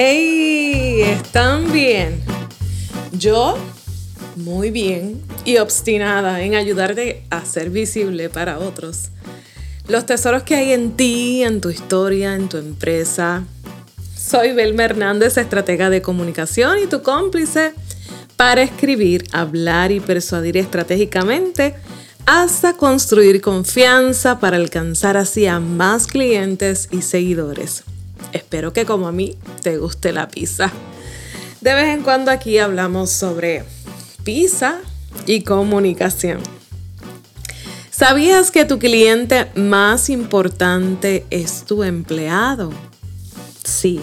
Hey, 0.00 1.00
¿están 1.00 1.72
bien? 1.72 2.22
Yo 3.10 3.58
muy 4.36 4.70
bien 4.70 5.20
y 5.44 5.56
obstinada 5.56 6.40
en 6.40 6.54
ayudarte 6.54 7.24
a 7.30 7.44
ser 7.44 7.70
visible 7.70 8.28
para 8.28 8.60
otros. 8.60 9.08
Los 9.88 10.06
tesoros 10.06 10.44
que 10.44 10.54
hay 10.54 10.70
en 10.70 10.92
ti, 10.96 11.42
en 11.42 11.60
tu 11.60 11.70
historia, 11.70 12.36
en 12.36 12.48
tu 12.48 12.58
empresa. 12.58 13.42
Soy 14.16 14.52
Belma 14.52 14.84
Hernández, 14.84 15.36
estratega 15.36 15.90
de 15.90 16.00
comunicación 16.00 16.78
y 16.78 16.86
tu 16.86 17.02
cómplice 17.02 17.72
para 18.36 18.62
escribir, 18.62 19.24
hablar 19.32 19.90
y 19.90 19.98
persuadir 19.98 20.58
estratégicamente 20.58 21.74
hasta 22.24 22.74
construir 22.74 23.40
confianza 23.40 24.38
para 24.38 24.58
alcanzar 24.58 25.16
así 25.16 25.48
a 25.48 25.58
más 25.58 26.06
clientes 26.06 26.88
y 26.92 27.02
seguidores. 27.02 27.82
Espero 28.32 28.72
que 28.72 28.84
como 28.84 29.08
a 29.08 29.12
mí 29.12 29.36
te 29.62 29.78
guste 29.78 30.12
la 30.12 30.28
pizza. 30.28 30.72
De 31.60 31.74
vez 31.74 31.88
en 31.94 32.02
cuando 32.02 32.30
aquí 32.30 32.58
hablamos 32.58 33.10
sobre 33.10 33.64
pizza 34.24 34.78
y 35.26 35.42
comunicación. 35.42 36.40
¿Sabías 37.90 38.52
que 38.52 38.64
tu 38.64 38.78
cliente 38.78 39.50
más 39.56 40.08
importante 40.08 41.26
es 41.30 41.64
tu 41.64 41.82
empleado? 41.82 42.72
Sí. 43.64 44.00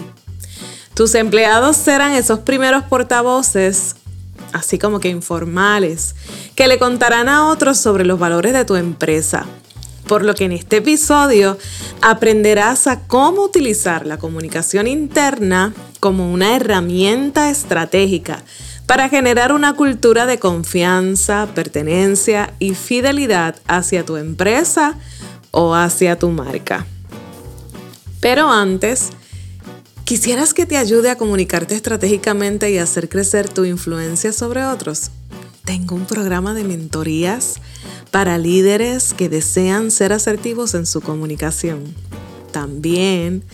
Tus 0.92 1.14
empleados 1.14 1.76
serán 1.76 2.12
esos 2.12 2.40
primeros 2.40 2.84
portavoces, 2.84 3.96
así 4.52 4.78
como 4.78 5.00
que 5.00 5.08
informales, 5.08 6.14
que 6.54 6.68
le 6.68 6.78
contarán 6.78 7.28
a 7.28 7.48
otros 7.48 7.78
sobre 7.78 8.04
los 8.04 8.18
valores 8.18 8.52
de 8.52 8.64
tu 8.66 8.76
empresa. 8.76 9.46
Por 10.06 10.24
lo 10.24 10.34
que 10.34 10.44
en 10.44 10.52
este 10.52 10.76
episodio 10.76 11.56
aprenderás 12.02 12.86
a 12.86 13.06
cómo 13.06 13.42
utilizar 13.42 14.06
la 14.06 14.18
comunicación 14.18 14.86
interna 14.86 15.74
como 16.00 16.32
una 16.32 16.56
herramienta 16.56 17.50
estratégica 17.50 18.42
para 18.86 19.08
generar 19.08 19.52
una 19.52 19.74
cultura 19.74 20.26
de 20.26 20.38
confianza, 20.38 21.48
pertenencia 21.54 22.54
y 22.58 22.74
fidelidad 22.74 23.56
hacia 23.66 24.04
tu 24.04 24.16
empresa 24.16 24.94
o 25.50 25.74
hacia 25.74 26.18
tu 26.18 26.30
marca. 26.30 26.86
Pero 28.20 28.50
antes, 28.50 29.10
¿quisieras 30.04 30.54
que 30.54 30.66
te 30.66 30.76
ayude 30.76 31.10
a 31.10 31.16
comunicarte 31.16 31.74
estratégicamente 31.74 32.70
y 32.70 32.78
hacer 32.78 33.08
crecer 33.08 33.48
tu 33.48 33.64
influencia 33.64 34.32
sobre 34.32 34.64
otros? 34.64 35.10
Tengo 35.66 35.94
un 35.94 36.06
programa 36.06 36.54
de 36.54 36.64
mentorías 36.64 37.60
para 38.10 38.38
líderes 38.38 39.12
que 39.12 39.28
desean 39.28 39.90
ser 39.90 40.14
asertivos 40.14 40.72
en 40.72 40.86
su 40.86 41.02
comunicación. 41.02 41.84
También 42.52 43.44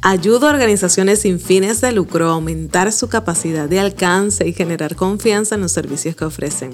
Ayuda 0.00 0.46
a 0.46 0.52
organizaciones 0.52 1.20
sin 1.20 1.40
fines 1.40 1.80
de 1.80 1.90
lucro 1.90 2.28
a 2.28 2.32
aumentar 2.32 2.92
su 2.92 3.08
capacidad 3.08 3.68
de 3.68 3.80
alcance 3.80 4.46
y 4.46 4.52
generar 4.52 4.94
confianza 4.94 5.56
en 5.56 5.60
los 5.60 5.72
servicios 5.72 6.14
que 6.14 6.24
ofrecen. 6.24 6.70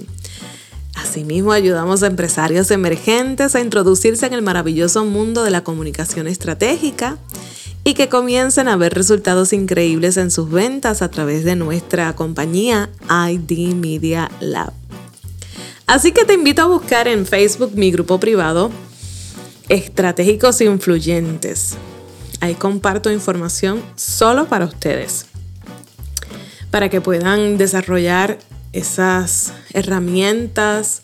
Asimismo, 0.95 1.53
ayudamos 1.53 2.03
a 2.03 2.07
empresarios 2.07 2.71
emergentes 2.71 3.55
a 3.55 3.61
introducirse 3.61 4.27
en 4.27 4.35
el 4.35 4.43
maravilloso 4.43 5.07
mundo 5.07 5.43
de 5.43 5.51
la 5.51 5.65
comunicación 5.65 6.27
estratégica 6.27 7.17
y 7.83 7.95
que 7.95 8.11
comiencen 8.11 8.69
a 8.69 8.77
ver 8.77 8.93
resultados 8.93 9.55
increíbles 9.55 10.19
en 10.19 10.31
sus 10.31 10.51
ventas 10.51 11.01
a 11.01 11.11
través 11.11 11.45
de 11.45 11.57
nuestra 11.57 12.15
compañía 12.15 12.91
ID 13.09 13.75
Media 13.75 14.31
Lab. 14.41 14.84
Así 15.87 16.13
que 16.13 16.25
te 16.25 16.35
invito 16.35 16.63
a 16.63 16.67
buscar 16.67 17.09
en 17.09 17.27
Facebook 17.27 17.73
mi 17.75 17.91
grupo 17.91 18.19
privado 18.19 18.71
Estratégicos 19.69 20.61
Influyentes 20.61 21.77
Ahí 22.45 22.57
comparto 22.57 23.11
información 23.11 23.83
solo 23.97 24.47
para 24.49 24.67
ustedes, 24.67 25.25
para 26.71 26.91
que 26.91 27.01
puedan 27.01 27.57
desarrollar 27.57 28.39
esas 28.75 29.55
herramientas 29.73 31.01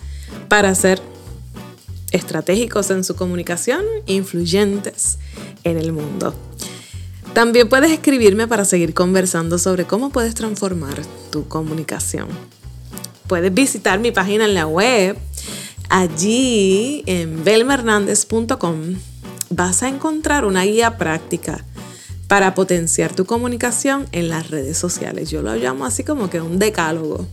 para 0.48 0.74
ser 0.74 1.00
estratégicos 2.10 2.90
en 2.90 3.04
su 3.04 3.16
comunicación, 3.16 3.82
influyentes 4.04 5.18
en 5.64 5.78
el 5.78 5.92
mundo. 5.92 6.34
También 7.32 7.70
puedes 7.70 7.90
escribirme 7.90 8.46
para 8.46 8.66
seguir 8.66 8.92
conversando 8.92 9.56
sobre 9.56 9.86
cómo 9.86 10.10
puedes 10.10 10.34
transformar 10.34 11.00
tu 11.30 11.48
comunicación. 11.48 12.28
Puedes 13.30 13.54
visitar 13.54 14.00
mi 14.00 14.10
página 14.10 14.44
en 14.44 14.54
la 14.54 14.66
web, 14.66 15.16
allí 15.88 17.04
en 17.06 17.44
belmernandez.com 17.44 18.96
vas 19.50 19.84
a 19.84 19.88
encontrar 19.88 20.44
una 20.44 20.64
guía 20.64 20.98
práctica 20.98 21.64
para 22.26 22.56
potenciar 22.56 23.14
tu 23.14 23.26
comunicación 23.26 24.08
en 24.10 24.30
las 24.30 24.50
redes 24.50 24.78
sociales. 24.78 25.30
Yo 25.30 25.42
lo 25.42 25.54
llamo 25.54 25.84
así 25.84 26.02
como 26.02 26.28
que 26.28 26.40
un 26.40 26.58
decálogo 26.58 27.24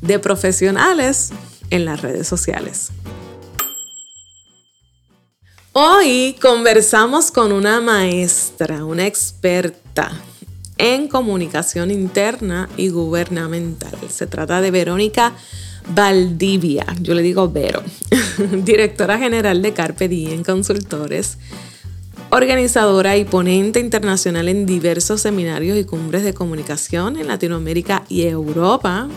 de 0.00 0.20
profesionales 0.20 1.32
en 1.70 1.86
las 1.86 2.02
redes 2.02 2.28
sociales. 2.28 2.90
Hoy 5.72 6.36
conversamos 6.40 7.32
con 7.32 7.50
una 7.50 7.80
maestra, 7.80 8.84
una 8.84 9.08
experta 9.08 10.12
en 10.78 11.08
comunicación 11.08 11.90
interna 11.90 12.68
y 12.76 12.88
gubernamental. 12.88 13.96
Se 14.08 14.26
trata 14.26 14.60
de 14.60 14.70
Verónica 14.70 15.34
Valdivia, 15.94 16.84
yo 17.00 17.14
le 17.14 17.22
digo 17.22 17.50
Vero, 17.50 17.82
directora 18.64 19.18
general 19.18 19.62
de 19.62 19.72
Carpe 19.72 20.08
Diem 20.08 20.42
Consultores, 20.42 21.38
organizadora 22.30 23.16
y 23.16 23.24
ponente 23.24 23.78
internacional 23.78 24.48
en 24.48 24.66
diversos 24.66 25.20
seminarios 25.20 25.78
y 25.78 25.84
cumbres 25.84 26.24
de 26.24 26.34
comunicación 26.34 27.16
en 27.16 27.28
Latinoamérica 27.28 28.04
y 28.08 28.22
Europa. 28.22 29.08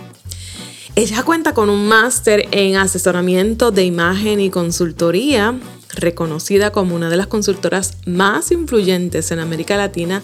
Ella 0.95 1.23
cuenta 1.23 1.53
con 1.53 1.69
un 1.69 1.87
máster 1.87 2.47
en 2.51 2.75
asesoramiento 2.75 3.71
de 3.71 3.85
imagen 3.85 4.39
y 4.39 4.49
consultoría, 4.49 5.57
reconocida 5.95 6.71
como 6.71 6.95
una 6.95 7.09
de 7.09 7.17
las 7.17 7.27
consultoras 7.27 7.97
más 8.05 8.51
influyentes 8.51 9.31
en 9.31 9.39
América 9.39 9.75
Latina 9.75 10.21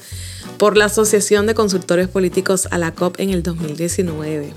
por 0.57 0.77
la 0.77 0.85
Asociación 0.85 1.45
de 1.45 1.53
Consultores 1.53 2.07
Políticos 2.07 2.67
a 2.71 2.77
la 2.77 2.93
COP 2.93 3.19
en 3.19 3.29
el 3.29 3.43
2019 3.43 4.53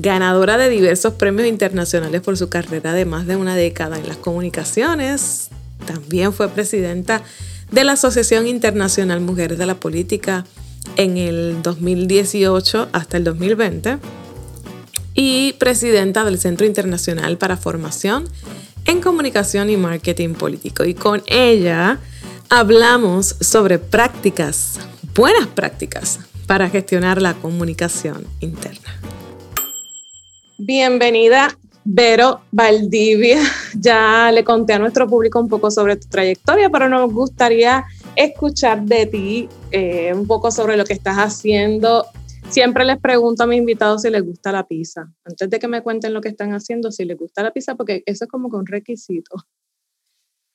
ganadora 0.00 0.56
de 0.56 0.68
diversos 0.68 1.14
premios 1.14 1.46
internacionales 1.46 2.20
por 2.22 2.36
su 2.36 2.48
carrera 2.48 2.92
de 2.92 3.04
más 3.04 3.26
de 3.26 3.36
una 3.36 3.54
década 3.54 3.98
en 3.98 4.08
las 4.08 4.16
comunicaciones. 4.16 5.50
También 5.86 6.32
fue 6.32 6.48
presidenta 6.48 7.22
de 7.70 7.84
la 7.84 7.92
Asociación 7.92 8.46
Internacional 8.46 9.20
Mujeres 9.20 9.58
de 9.58 9.66
la 9.66 9.74
Política 9.74 10.44
en 10.96 11.16
el 11.16 11.62
2018 11.62 12.88
hasta 12.92 13.16
el 13.16 13.24
2020 13.24 13.98
y 15.14 15.52
presidenta 15.54 16.24
del 16.24 16.38
Centro 16.38 16.66
Internacional 16.66 17.36
para 17.36 17.56
Formación 17.56 18.24
en 18.86 19.00
Comunicación 19.00 19.68
y 19.70 19.76
Marketing 19.76 20.30
Político. 20.30 20.84
Y 20.84 20.94
con 20.94 21.22
ella 21.26 21.98
hablamos 22.48 23.36
sobre 23.40 23.78
prácticas, 23.78 24.80
buenas 25.14 25.46
prácticas 25.48 26.20
para 26.46 26.68
gestionar 26.68 27.20
la 27.20 27.34
comunicación 27.34 28.26
interna. 28.40 29.00
Bienvenida, 30.58 31.56
Vero 31.84 32.40
Valdivia. 32.50 33.40
Ya 33.78 34.30
le 34.32 34.44
conté 34.44 34.74
a 34.74 34.78
nuestro 34.78 35.08
público 35.08 35.40
un 35.40 35.48
poco 35.48 35.70
sobre 35.70 35.96
tu 35.96 36.08
trayectoria, 36.08 36.68
pero 36.68 36.88
nos 36.88 37.10
gustaría 37.12 37.84
escuchar 38.16 38.82
de 38.82 39.06
ti 39.06 39.48
eh, 39.70 40.12
un 40.12 40.26
poco 40.26 40.50
sobre 40.50 40.76
lo 40.76 40.84
que 40.84 40.92
estás 40.92 41.16
haciendo. 41.16 42.04
Siempre 42.50 42.84
les 42.84 42.98
pregunto 42.98 43.44
a 43.44 43.46
mis 43.46 43.58
invitados 43.58 44.02
si 44.02 44.10
les 44.10 44.22
gusta 44.22 44.50
la 44.50 44.66
pizza. 44.66 45.10
Antes 45.24 45.48
de 45.48 45.58
que 45.58 45.68
me 45.68 45.82
cuenten 45.82 46.12
lo 46.12 46.20
que 46.20 46.28
están 46.28 46.52
haciendo, 46.52 46.90
si 46.90 47.04
les 47.04 47.16
gusta 47.16 47.42
la 47.42 47.52
pizza, 47.52 47.76
porque 47.76 48.02
eso 48.06 48.24
es 48.24 48.30
como 48.30 48.48
un 48.48 48.66
requisito. 48.66 49.36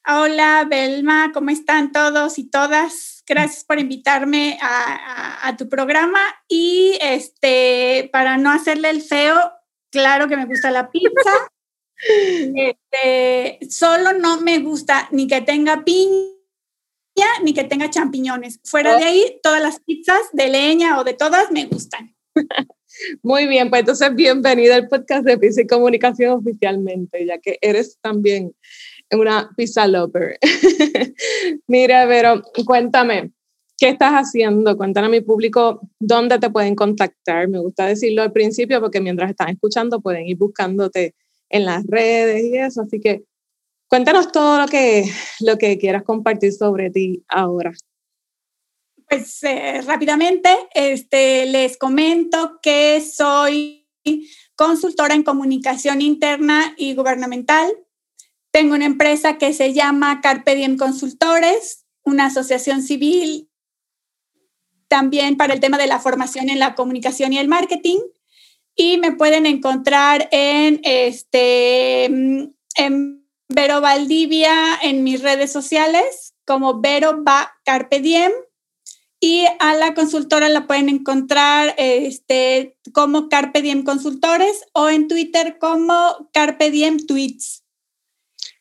Hola, 0.07 0.67
Belma, 0.69 1.31
¿cómo 1.33 1.49
están 1.49 1.91
todos 1.91 2.37
y 2.37 2.43
todas? 2.43 3.23
Gracias 3.25 3.63
por 3.63 3.79
invitarme 3.79 4.55
a, 4.61 5.47
a 5.47 5.57
tu 5.57 5.67
programa 5.67 6.19
y 6.47 6.95
este, 7.01 8.07
para 8.13 8.37
no 8.37 8.51
hacerle 8.51 8.91
el 8.91 9.01
feo, 9.01 9.35
claro 9.91 10.27
que 10.27 10.37
me 10.37 10.45
gusta 10.45 10.71
la 10.71 10.91
pizza. 10.91 11.09
Este, 11.97 13.57
solo 13.69 14.11
no 14.11 14.41
me 14.41 14.59
gusta 14.59 15.07
ni 15.11 15.27
que 15.27 15.39
tenga 15.39 15.85
piña 15.85 16.35
ni 17.41 17.53
que 17.53 17.63
tenga 17.63 17.89
champiñones. 17.89 18.59
Fuera 18.65 18.97
de 18.97 19.05
ahí, 19.05 19.39
todas 19.41 19.61
las 19.61 19.79
pizzas 19.79 20.19
de 20.33 20.49
leña 20.49 20.99
o 20.99 21.05
de 21.05 21.13
todas 21.13 21.51
me 21.51 21.65
gustan. 21.65 22.13
Muy 23.23 23.47
bien, 23.47 23.69
pues 23.69 23.79
entonces 23.79 24.13
bienvenida 24.13 24.75
al 24.75 24.89
podcast 24.89 25.25
de 25.25 25.37
Pizza 25.37 25.61
y 25.61 25.67
Comunicación 25.67 26.31
oficialmente, 26.33 27.25
ya 27.25 27.39
que 27.39 27.57
eres 27.61 27.97
también 28.01 28.53
una 29.11 29.49
pizza 29.55 29.87
lover. 29.87 30.37
Mira, 31.67 32.05
pero 32.07 32.41
cuéntame, 32.65 33.31
¿Qué 33.77 33.89
estás 33.89 34.13
haciendo? 34.13 34.77
Cuéntale 34.77 35.07
a 35.07 35.09
mi 35.09 35.19
público 35.19 35.81
dónde 35.99 36.39
te 36.39 36.49
pueden 36.49 36.75
contactar. 36.75 37.49
Me 37.49 37.59
gusta 37.59 37.85
decirlo 37.85 38.21
al 38.21 38.31
principio 38.31 38.79
porque 38.79 39.01
mientras 39.01 39.29
están 39.29 39.49
escuchando 39.49 39.99
pueden 39.99 40.25
ir 40.27 40.37
buscándote 40.37 41.13
en 41.49 41.65
las 41.65 41.85
redes 41.85 42.45
y 42.45 42.57
eso. 42.57 42.81
Así 42.81 43.01
que 43.01 43.23
cuéntanos 43.89 44.31
todo 44.31 44.61
lo 44.61 44.67
que, 44.67 45.03
lo 45.41 45.57
que 45.57 45.77
quieras 45.77 46.03
compartir 46.03 46.53
sobre 46.53 46.89
ti 46.89 47.25
ahora. 47.27 47.73
pues 49.09 49.43
eh, 49.43 49.81
rápidamente 49.81 50.49
este, 50.73 51.45
les 51.45 51.77
comento 51.77 52.59
que 52.61 53.01
soy 53.01 53.89
consultora 54.55 55.15
en 55.15 55.23
comunicación 55.23 56.01
interna 56.01 56.73
y 56.77 56.95
gubernamental. 56.95 57.69
Tengo 58.55 58.73
una 58.73 58.85
empresa 58.85 59.37
que 59.37 59.51
se 59.51 59.73
llama 59.73 60.21
Carpe 60.21 60.55
Diem 60.55 60.77
Consultores, 60.77 61.83
una 62.05 62.27
asociación 62.27 62.81
civil 62.81 63.49
también 64.87 65.35
para 65.35 65.53
el 65.53 65.59
tema 65.59 65.77
de 65.77 65.87
la 65.87 65.99
formación 65.99 66.47
en 66.47 66.59
la 66.59 66.73
comunicación 66.73 67.33
y 67.33 67.37
el 67.37 67.49
marketing. 67.49 67.99
Y 68.73 68.97
me 68.97 69.11
pueden 69.11 69.45
encontrar 69.45 70.29
en, 70.31 70.79
este, 70.83 72.05
en 72.05 73.27
Vero 73.49 73.81
Valdivia 73.81 74.53
en 74.81 75.03
mis 75.03 75.21
redes 75.21 75.51
sociales 75.51 76.33
como 76.45 76.79
Vero 76.79 77.25
va 77.27 77.57
Carpe 77.65 77.99
Diem 77.99 78.31
y 79.19 79.43
a 79.59 79.73
la 79.73 79.93
consultora 79.93 80.47
la 80.47 80.65
pueden 80.65 80.87
encontrar 80.87 81.75
este, 81.77 82.77
como 82.93 83.27
Carpe 83.27 83.61
Diem 83.61 83.83
Consultores 83.83 84.63
o 84.71 84.87
en 84.87 85.09
Twitter 85.09 85.57
como 85.59 86.29
Carpe 86.31 86.71
Diem 86.71 87.05
Tweets. 87.05 87.64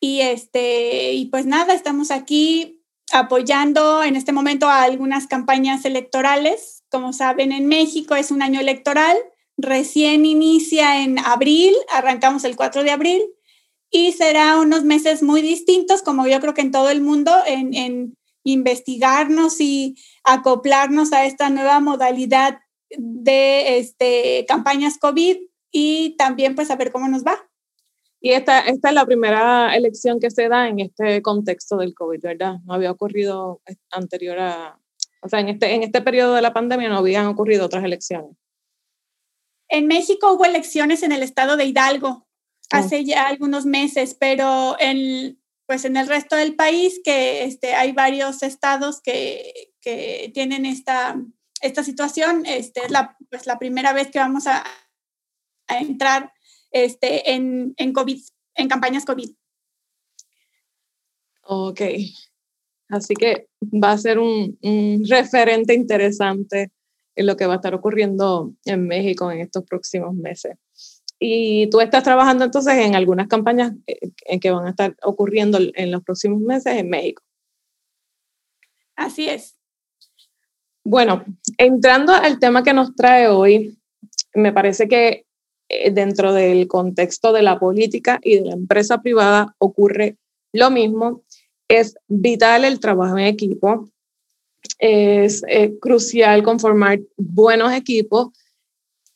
Y, 0.05 0.21
este, 0.21 1.15
y 1.15 1.25
pues 1.31 1.47
nada, 1.47 1.73
estamos 1.73 2.11
aquí 2.11 2.85
apoyando 3.11 4.03
en 4.03 4.17
este 4.17 4.33
momento 4.33 4.69
a 4.69 4.83
algunas 4.83 5.27
campañas 5.27 5.87
electorales. 5.87 6.83
Como 6.91 7.15
saben, 7.15 7.53
en 7.53 7.65
México 7.69 8.15
es 8.15 8.31
un 8.31 8.43
año 8.43 8.61
electoral. 8.61 9.17
Recién 9.57 10.27
inicia 10.27 11.03
en 11.03 11.19
abril, 11.21 11.75
arrancamos 11.91 12.45
el 12.45 12.55
4 12.55 12.85
de 12.85 12.91
abril 12.91 13.23
y 13.91 14.13
será 14.13 14.61
unos 14.61 14.85
meses 14.85 15.23
muy 15.23 15.41
distintos, 15.41 16.03
como 16.03 16.27
yo 16.27 16.39
creo 16.39 16.53
que 16.53 16.61
en 16.61 16.71
todo 16.71 16.91
el 16.91 17.01
mundo, 17.01 17.33
en, 17.47 18.15
investigarnos 18.45 19.59
y 19.59 19.95
acoplarnos 20.23 21.15
a 21.15 21.25
esta 21.25 21.49
nueva 21.49 21.81
modalidad 21.81 22.59
de 22.91 23.79
este, 23.79 24.45
campañas 24.47 24.99
COVID 24.99 25.39
y 25.73 26.15
también 26.19 26.55
pues 26.55 26.71
a 26.71 26.77
ver 26.77 26.93
cómo 26.93 27.09
nos 27.09 27.25
va. 27.25 27.39
Y 28.25 28.33
esta, 28.33 28.61
esta 28.61 28.89
es 28.89 28.95
la 28.95 29.05
primera 29.05 29.77
elección 29.77 30.19
que 30.19 30.31
se 30.31 30.49
da 30.49 30.67
en 30.67 30.81
este 30.81 31.21
contexto 31.21 31.77
del 31.77 31.95
COVID, 31.95 32.23
¿verdad? 32.23 32.55
No 32.65 32.73
había 32.73 32.91
ocurrido 32.91 33.61
anterior 33.91 34.39
a, 34.39 34.81
o 35.21 35.29
sea, 35.29 35.41
en 35.41 35.51
este, 35.51 35.75
en 35.75 35.83
este 35.83 36.01
periodo 36.01 36.35
de 36.35 36.41
la 36.41 36.55
pandemia 36.55 36.89
no 36.89 36.97
habían 36.97 37.27
ocurrido 37.27 37.67
otras 37.67 37.85
elecciones. 37.85 38.35
En 39.69 39.89
México 39.89 40.33
hubo 40.33 40.47
elecciones 40.47 41.03
en 41.03 41.13
el 41.13 41.23
estado 41.23 41.59
de 41.59 41.67
Hidalgo 41.67 42.09
oh. 42.09 42.27
hace 42.71 43.05
ya 43.05 43.27
algunos 43.27 43.67
meses, 43.67 44.17
pero 44.19 44.77
en, 44.81 45.39
pues 45.67 45.85
en 45.85 45.99
el 45.99 46.09
resto 46.09 46.35
del 46.35 46.57
país, 46.57 47.03
que 47.05 47.45
este, 47.45 47.75
hay 47.75 47.93
varios 47.93 48.43
estados 48.43 49.03
que, 49.03 49.75
que 49.83 50.31
tienen 50.33 50.65
esta, 50.65 51.21
esta 51.61 51.85
situación, 51.85 52.47
este, 52.47 52.87
es 52.87 52.91
la, 52.91 53.19
pues 53.29 53.47
la 53.47 53.59
primera 53.59 53.93
vez 53.93 54.11
que 54.11 54.19
vamos 54.19 54.47
a, 54.47 54.65
a 55.67 55.79
entrar 55.79 56.34
este, 56.75 57.33
en, 57.33 57.73
en 57.77 57.93
COVID, 57.93 58.21
en 58.57 58.69
campañas 58.69 59.05
COVID. 59.05 59.31
Ok. 61.43 61.81
Así 62.89 63.15
que 63.15 63.49
va 63.63 63.93
a 63.93 63.99
ser 63.99 64.19
un, 64.19 64.59
un, 64.61 65.05
referente 65.09 65.73
interesante 65.73 66.73
en 67.17 67.27
lo 67.27 67.37
que 67.37 67.47
va 67.47 67.55
a 67.55 67.57
estar 67.57 67.75
ocurriendo 67.75 68.53
en 68.65 68.87
México 68.87 69.31
en 69.31 69.41
estos 69.41 69.65
próximos 69.65 70.15
meses. 70.15 70.59
Y 71.21 71.71
tú 71.71 71.81
estás 71.81 72.03
trabajando 72.03 72.45
entonces 72.45 72.75
en 72.75 72.97
algunas 72.97 73.29
campañas 73.29 73.73
eh, 73.87 74.11
en 74.27 74.41
que 74.41 74.51
van 74.51 74.67
a 74.67 74.71
estar 74.71 74.97
ocurriendo 75.03 75.59
en 75.61 75.91
los 75.93 76.03
próximos 76.03 76.41
meses 76.41 76.77
en 76.77 76.91
México. 76.91 77.23
Así 78.97 79.29
es. 79.29 79.57
Bueno, 80.85 81.25
entrando 81.57 82.13
al 82.13 82.41
tema 82.41 82.65
que 82.65 82.75
nos 82.75 82.95
trae 82.97 83.29
hoy, 83.29 83.79
me 84.35 84.53
parece 84.53 84.89
que 84.89 85.25
dentro 85.69 86.33
del 86.33 86.69
contexto 86.69 87.33
de 87.33 87.43
la 87.43 87.59
política 87.59 88.21
y 88.23 88.37
de 88.37 88.47
la 88.47 88.53
empresa 88.55 89.03
privada 89.03 89.55
ocurre 89.59 90.17
lo 90.53 90.71
mismo. 90.71 91.23
Es 91.69 91.97
vital 92.09 92.65
el 92.65 92.81
trabajo 92.81 93.19
en 93.19 93.27
equipo. 93.27 93.89
Es 94.79 95.43
eh, 95.49 95.79
crucial 95.81 96.43
conformar 96.43 97.01
buenos 97.17 97.73
equipos 97.73 98.29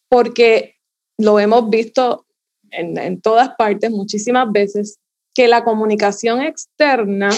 porque 0.08 0.76
lo 1.18 1.38
hemos 1.38 1.68
visto 1.68 2.26
en, 2.70 2.98
en 2.98 3.20
todas 3.20 3.50
partes 3.56 3.90
muchísimas 3.90 4.50
veces, 4.50 4.98
que 5.34 5.48
la 5.48 5.64
comunicación 5.64 6.42
externa 6.42 7.30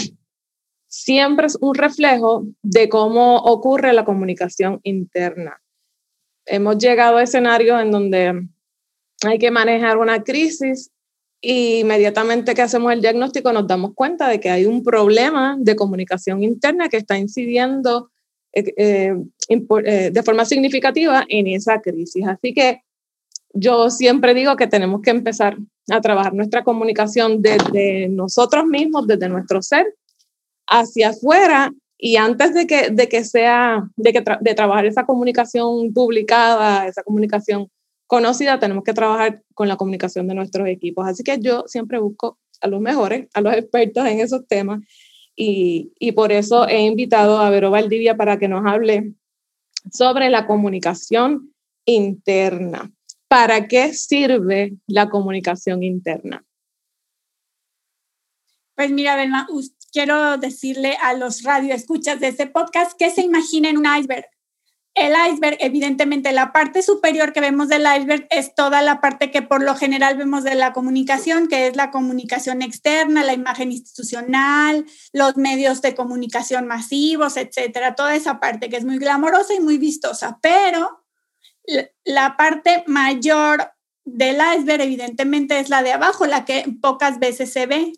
siempre 0.88 1.46
es 1.46 1.56
un 1.60 1.74
reflejo 1.74 2.44
de 2.62 2.88
cómo 2.88 3.36
ocurre 3.38 3.92
la 3.92 4.04
comunicación 4.04 4.80
interna. 4.82 5.60
Hemos 6.46 6.78
llegado 6.78 7.16
a 7.16 7.22
escenarios 7.22 7.80
en 7.80 7.90
donde 7.90 8.48
hay 9.26 9.38
que 9.38 9.50
manejar 9.50 9.98
una 9.98 10.22
crisis 10.22 10.90
y 11.40 11.80
inmediatamente 11.80 12.54
que 12.54 12.62
hacemos 12.62 12.92
el 12.92 13.00
diagnóstico 13.00 13.52
nos 13.52 13.66
damos 13.66 13.94
cuenta 13.94 14.28
de 14.28 14.40
que 14.40 14.50
hay 14.50 14.66
un 14.66 14.82
problema 14.82 15.56
de 15.58 15.76
comunicación 15.76 16.42
interna 16.42 16.88
que 16.88 16.98
está 16.98 17.16
incidiendo 17.16 18.10
eh, 18.52 18.74
eh, 18.76 19.14
eh, 19.48 20.10
de 20.12 20.22
forma 20.22 20.44
significativa 20.44 21.24
en 21.28 21.46
esa 21.46 21.80
crisis. 21.80 22.26
Así 22.26 22.52
que 22.52 22.82
yo 23.52 23.90
siempre 23.90 24.34
digo 24.34 24.56
que 24.56 24.66
tenemos 24.66 25.00
que 25.02 25.10
empezar 25.10 25.56
a 25.90 26.00
trabajar 26.00 26.34
nuestra 26.34 26.62
comunicación 26.62 27.42
desde 27.42 28.08
nosotros 28.08 28.66
mismos, 28.66 29.06
desde 29.06 29.28
nuestro 29.28 29.62
ser, 29.62 29.94
hacia 30.66 31.10
afuera 31.10 31.72
y 31.98 32.16
antes 32.16 32.54
de 32.54 32.66
que, 32.66 32.90
de 32.90 33.08
que 33.08 33.24
sea, 33.24 33.88
de, 33.96 34.12
que 34.12 34.22
de 34.40 34.54
trabajar 34.54 34.86
esa 34.86 35.04
comunicación 35.04 35.92
publicada, 35.92 36.86
esa 36.86 37.02
comunicación 37.02 37.68
conocida, 38.10 38.58
tenemos 38.58 38.82
que 38.82 38.92
trabajar 38.92 39.44
con 39.54 39.68
la 39.68 39.76
comunicación 39.76 40.26
de 40.26 40.34
nuestros 40.34 40.66
equipos. 40.66 41.06
Así 41.06 41.22
que 41.22 41.38
yo 41.38 41.62
siempre 41.68 42.00
busco 42.00 42.40
a 42.60 42.66
los 42.66 42.80
mejores, 42.80 43.28
a 43.34 43.40
los 43.40 43.54
expertos 43.54 44.04
en 44.04 44.18
esos 44.18 44.48
temas 44.48 44.80
y, 45.36 45.92
por 46.16 46.32
eso 46.32 46.66
he 46.66 46.80
invitado 46.80 47.38
a 47.38 47.50
Vero 47.50 47.70
Valdivia 47.70 48.16
para 48.16 48.36
que 48.36 48.48
nos 48.48 48.66
hable 48.66 49.14
sobre 49.92 50.28
la 50.28 50.48
comunicación 50.48 51.54
interna. 51.84 52.92
¿Para 53.28 53.68
qué 53.68 53.94
sirve 53.94 54.72
la 54.88 55.08
comunicación 55.08 55.84
interna? 55.84 56.44
Pues 58.74 58.90
mira, 58.90 59.14
Belma, 59.14 59.46
quiero 59.92 60.36
decirle 60.36 60.96
a 61.00 61.14
los 61.14 61.44
radioescuchas 61.44 62.18
de 62.18 62.26
este 62.26 62.48
podcast 62.48 62.98
que 62.98 63.10
se 63.10 63.22
imaginen 63.22 63.78
un 63.78 63.86
iceberg. 63.86 64.26
El 64.94 65.14
iceberg, 65.32 65.56
evidentemente, 65.60 66.32
la 66.32 66.52
parte 66.52 66.82
superior 66.82 67.32
que 67.32 67.40
vemos 67.40 67.68
del 67.68 67.82
iceberg 67.82 68.26
es 68.30 68.54
toda 68.54 68.82
la 68.82 69.00
parte 69.00 69.30
que 69.30 69.40
por 69.40 69.62
lo 69.62 69.76
general 69.76 70.16
vemos 70.16 70.42
de 70.42 70.56
la 70.56 70.72
comunicación, 70.72 71.46
que 71.46 71.68
es 71.68 71.76
la 71.76 71.90
comunicación 71.90 72.60
externa, 72.60 73.22
la 73.22 73.32
imagen 73.32 73.70
institucional, 73.70 74.84
los 75.12 75.36
medios 75.36 75.80
de 75.80 75.94
comunicación 75.94 76.66
masivos, 76.66 77.36
etcétera. 77.36 77.94
Toda 77.94 78.16
esa 78.16 78.40
parte 78.40 78.68
que 78.68 78.76
es 78.76 78.84
muy 78.84 78.98
glamorosa 78.98 79.54
y 79.54 79.60
muy 79.60 79.78
vistosa. 79.78 80.38
Pero 80.42 81.04
la 82.04 82.36
parte 82.36 82.82
mayor 82.86 83.72
del 84.04 84.38
iceberg, 84.56 84.82
evidentemente, 84.82 85.60
es 85.60 85.68
la 85.68 85.82
de 85.82 85.92
abajo, 85.92 86.26
la 86.26 86.44
que 86.44 86.64
pocas 86.82 87.18
veces 87.20 87.52
se 87.52 87.66
ve. 87.66 87.92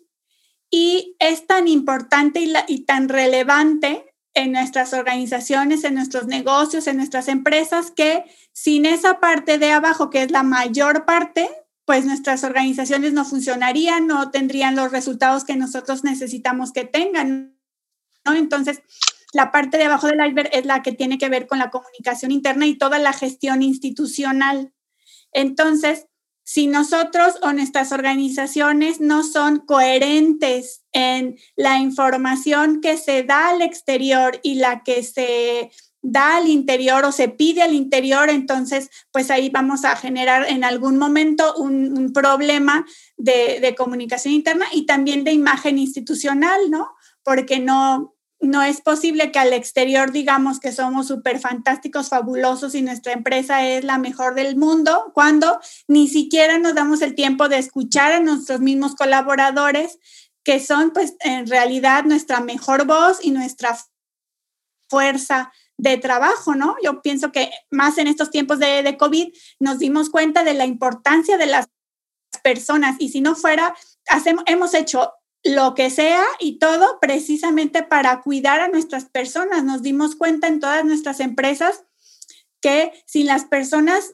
Y 0.69 1.15
es 1.19 1.47
tan 1.47 1.67
importante 1.67 2.43
y, 2.67 2.85
tan 2.85 3.09
relevante 3.09 4.12
en 4.33 4.51
nuestras 4.51 4.93
organizaciones, 4.93 5.83
en 5.83 5.95
nuestros 5.95 6.25
negocios, 6.25 6.87
en 6.87 6.97
nuestras 6.97 7.27
empresas, 7.27 7.91
que 7.91 8.25
sin 8.51 8.85
esa 8.85 9.19
parte 9.19 9.57
de 9.57 9.71
abajo, 9.71 10.09
que 10.09 10.23
es 10.23 10.31
la 10.31 10.43
mayor 10.43 11.05
parte, 11.05 11.49
pues 11.85 12.05
nuestras 12.05 12.43
organizaciones 12.43 13.13
no 13.13 13.25
funcionarían, 13.25 14.07
no 14.07 14.31
tendrían 14.31 14.75
los 14.75 14.91
resultados 14.91 15.43
que 15.43 15.55
nosotros 15.55 16.03
necesitamos 16.03 16.71
que 16.71 16.85
tengan. 16.85 17.57
¿no? 18.25 18.33
Entonces, 18.33 18.81
la 19.33 19.51
parte 19.51 19.77
de 19.77 19.85
abajo 19.85 20.07
del 20.07 20.25
iceberg 20.25 20.49
es 20.53 20.65
la 20.65 20.81
que 20.81 20.93
tiene 20.93 21.17
que 21.17 21.29
ver 21.29 21.47
con 21.47 21.59
la 21.59 21.69
comunicación 21.69 22.31
interna 22.31 22.65
y 22.65 22.77
toda 22.77 22.99
la 22.99 23.13
gestión 23.13 23.61
institucional. 23.61 24.73
Entonces, 25.31 26.07
si 26.43 26.67
nosotros 26.67 27.35
o 27.41 27.53
nuestras 27.53 27.91
organizaciones 27.91 28.99
no 28.99 29.23
son 29.23 29.59
coherentes 29.59 30.83
en 30.91 31.37
la 31.55 31.79
información 31.79 32.81
que 32.81 32.97
se 32.97 33.23
da 33.23 33.49
al 33.49 33.61
exterior 33.61 34.39
y 34.43 34.55
la 34.55 34.83
que 34.83 35.03
se 35.03 35.71
da 36.03 36.37
al 36.37 36.49
interior 36.49 37.05
o 37.05 37.13
se 37.13 37.29
pide 37.29 37.61
al 37.61 37.73
interior, 37.73 38.29
entonces 38.29 38.89
pues 39.11 39.31
ahí 39.31 39.49
vamos 39.49 39.85
a 39.85 39.95
generar 39.95 40.45
en 40.49 40.65
algún 40.65 40.97
momento 40.97 41.55
un, 41.55 42.11
problema 42.13 42.85
de, 43.17 43.73
comunicación 43.77 44.33
interna 44.33 44.65
y 44.73 44.85
también 44.85 45.23
de 45.23 45.31
imagen 45.31 45.79
institucional, 45.79 46.69
¿no? 46.69 46.89
Porque 47.23 47.59
no, 47.59 48.12
no 48.43 48.61
es 48.61 48.81
posible 48.81 49.31
que 49.31 49.39
al 49.39 49.53
exterior 49.53 50.11
digamos 50.11 50.59
que 50.59 50.73
somos 50.73 51.07
súper 51.07 51.39
fantásticos, 51.39 52.09
fabulosos 52.09 52.75
y 52.75 52.81
nuestra 52.81 53.13
empresa 53.13 53.65
es 53.65 53.85
la 53.85 53.97
mejor 53.97 54.35
del 54.35 54.57
mundo, 54.57 55.11
cuando 55.13 55.61
ni 55.87 56.09
siquiera 56.09 56.57
nos 56.57 56.75
damos 56.75 57.01
el 57.01 57.15
tiempo 57.15 57.47
de 57.47 57.57
escuchar 57.57 58.11
a 58.11 58.19
nuestros 58.19 58.59
mismos 58.59 58.95
colaboradores, 58.95 59.97
que 60.43 60.59
son 60.59 60.91
pues 60.91 61.15
en 61.21 61.47
realidad 61.47 62.03
nuestra 62.03 62.41
mejor 62.41 62.85
voz 62.85 63.23
y 63.23 63.31
nuestra 63.31 63.77
fuerza 64.89 65.53
de 65.77 65.97
trabajo, 65.97 66.53
¿no? 66.53 66.75
Yo 66.83 67.01
pienso 67.01 67.31
que 67.31 67.49
más 67.71 67.97
en 67.97 68.07
estos 68.07 68.29
tiempos 68.29 68.59
de, 68.59 68.83
de 68.83 68.97
COVID 68.97 69.33
nos 69.59 69.79
dimos 69.79 70.09
cuenta 70.09 70.43
de 70.43 70.53
la 70.53 70.65
importancia 70.65 71.37
de 71.37 71.47
las 71.47 71.69
personas 72.43 72.97
y 72.99 73.07
si 73.07 73.21
no 73.21 73.35
fuera, 73.35 73.73
hacemos, 74.09 74.43
hemos 74.47 74.73
hecho 74.73 75.13
lo 75.43 75.75
que 75.75 75.89
sea 75.89 76.23
y 76.39 76.57
todo 76.57 76.99
precisamente 77.01 77.83
para 77.83 78.21
cuidar 78.21 78.61
a 78.61 78.69
nuestras 78.69 79.05
personas. 79.05 79.63
Nos 79.63 79.81
dimos 79.81 80.15
cuenta 80.15 80.47
en 80.47 80.59
todas 80.59 80.85
nuestras 80.85 81.19
empresas 81.19 81.83
que 82.61 82.93
sin 83.05 83.27
las 83.27 83.45
personas 83.45 84.13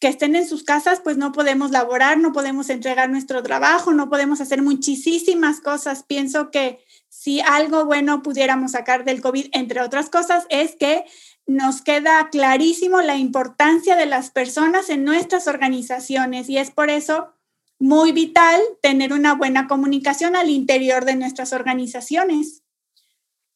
que 0.00 0.08
estén 0.08 0.34
en 0.34 0.48
sus 0.48 0.64
casas, 0.64 1.00
pues 1.00 1.18
no 1.18 1.30
podemos 1.32 1.70
laborar, 1.70 2.16
no 2.16 2.32
podemos 2.32 2.70
entregar 2.70 3.10
nuestro 3.10 3.42
trabajo, 3.42 3.92
no 3.92 4.08
podemos 4.08 4.40
hacer 4.40 4.62
muchísimas 4.62 5.60
cosas. 5.60 6.04
Pienso 6.04 6.50
que 6.50 6.78
si 7.10 7.40
algo 7.42 7.84
bueno 7.84 8.22
pudiéramos 8.22 8.72
sacar 8.72 9.04
del 9.04 9.20
COVID, 9.20 9.48
entre 9.52 9.82
otras 9.82 10.08
cosas, 10.08 10.46
es 10.48 10.74
que 10.76 11.04
nos 11.46 11.82
queda 11.82 12.30
clarísimo 12.30 13.02
la 13.02 13.16
importancia 13.16 13.96
de 13.96 14.06
las 14.06 14.30
personas 14.30 14.88
en 14.88 15.04
nuestras 15.04 15.46
organizaciones 15.46 16.48
y 16.48 16.56
es 16.56 16.70
por 16.70 16.88
eso 16.88 17.34
muy 17.80 18.12
vital 18.12 18.60
tener 18.82 19.12
una 19.12 19.34
buena 19.34 19.66
comunicación 19.66 20.36
al 20.36 20.50
interior 20.50 21.06
de 21.06 21.16
nuestras 21.16 21.52
organizaciones. 21.52 22.62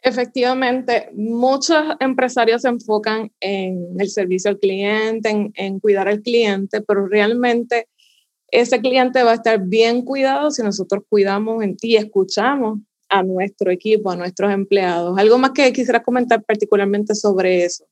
Efectivamente, 0.00 1.10
muchos 1.14 1.82
empresarios 2.00 2.62
se 2.62 2.68
enfocan 2.68 3.30
en 3.40 3.94
el 3.98 4.10
servicio 4.10 4.50
al 4.50 4.58
cliente, 4.58 5.52
en, 5.54 5.80
cuidar 5.80 6.08
al 6.08 6.22
cliente, 6.22 6.80
pero 6.80 7.06
realmente 7.06 7.88
ese 8.48 8.80
cliente 8.80 9.22
va 9.22 9.32
a 9.32 9.34
estar 9.34 9.60
bien 9.60 10.02
cuidado 10.02 10.50
si 10.50 10.62
nosotros 10.62 11.04
cuidamos 11.08 11.62
y 11.82 11.96
escuchamos 11.96 12.80
a 13.08 13.22
nuestro 13.22 13.70
equipo, 13.70 14.10
a 14.10 14.16
nuestros 14.16 14.52
empleados. 14.52 15.18
¿Algo 15.18 15.38
más 15.38 15.50
que 15.50 15.72
quisiera 15.72 16.02
comentar 16.02 16.42
particularmente 16.44 17.14
sobre 17.14 17.64
eso? 17.64 17.86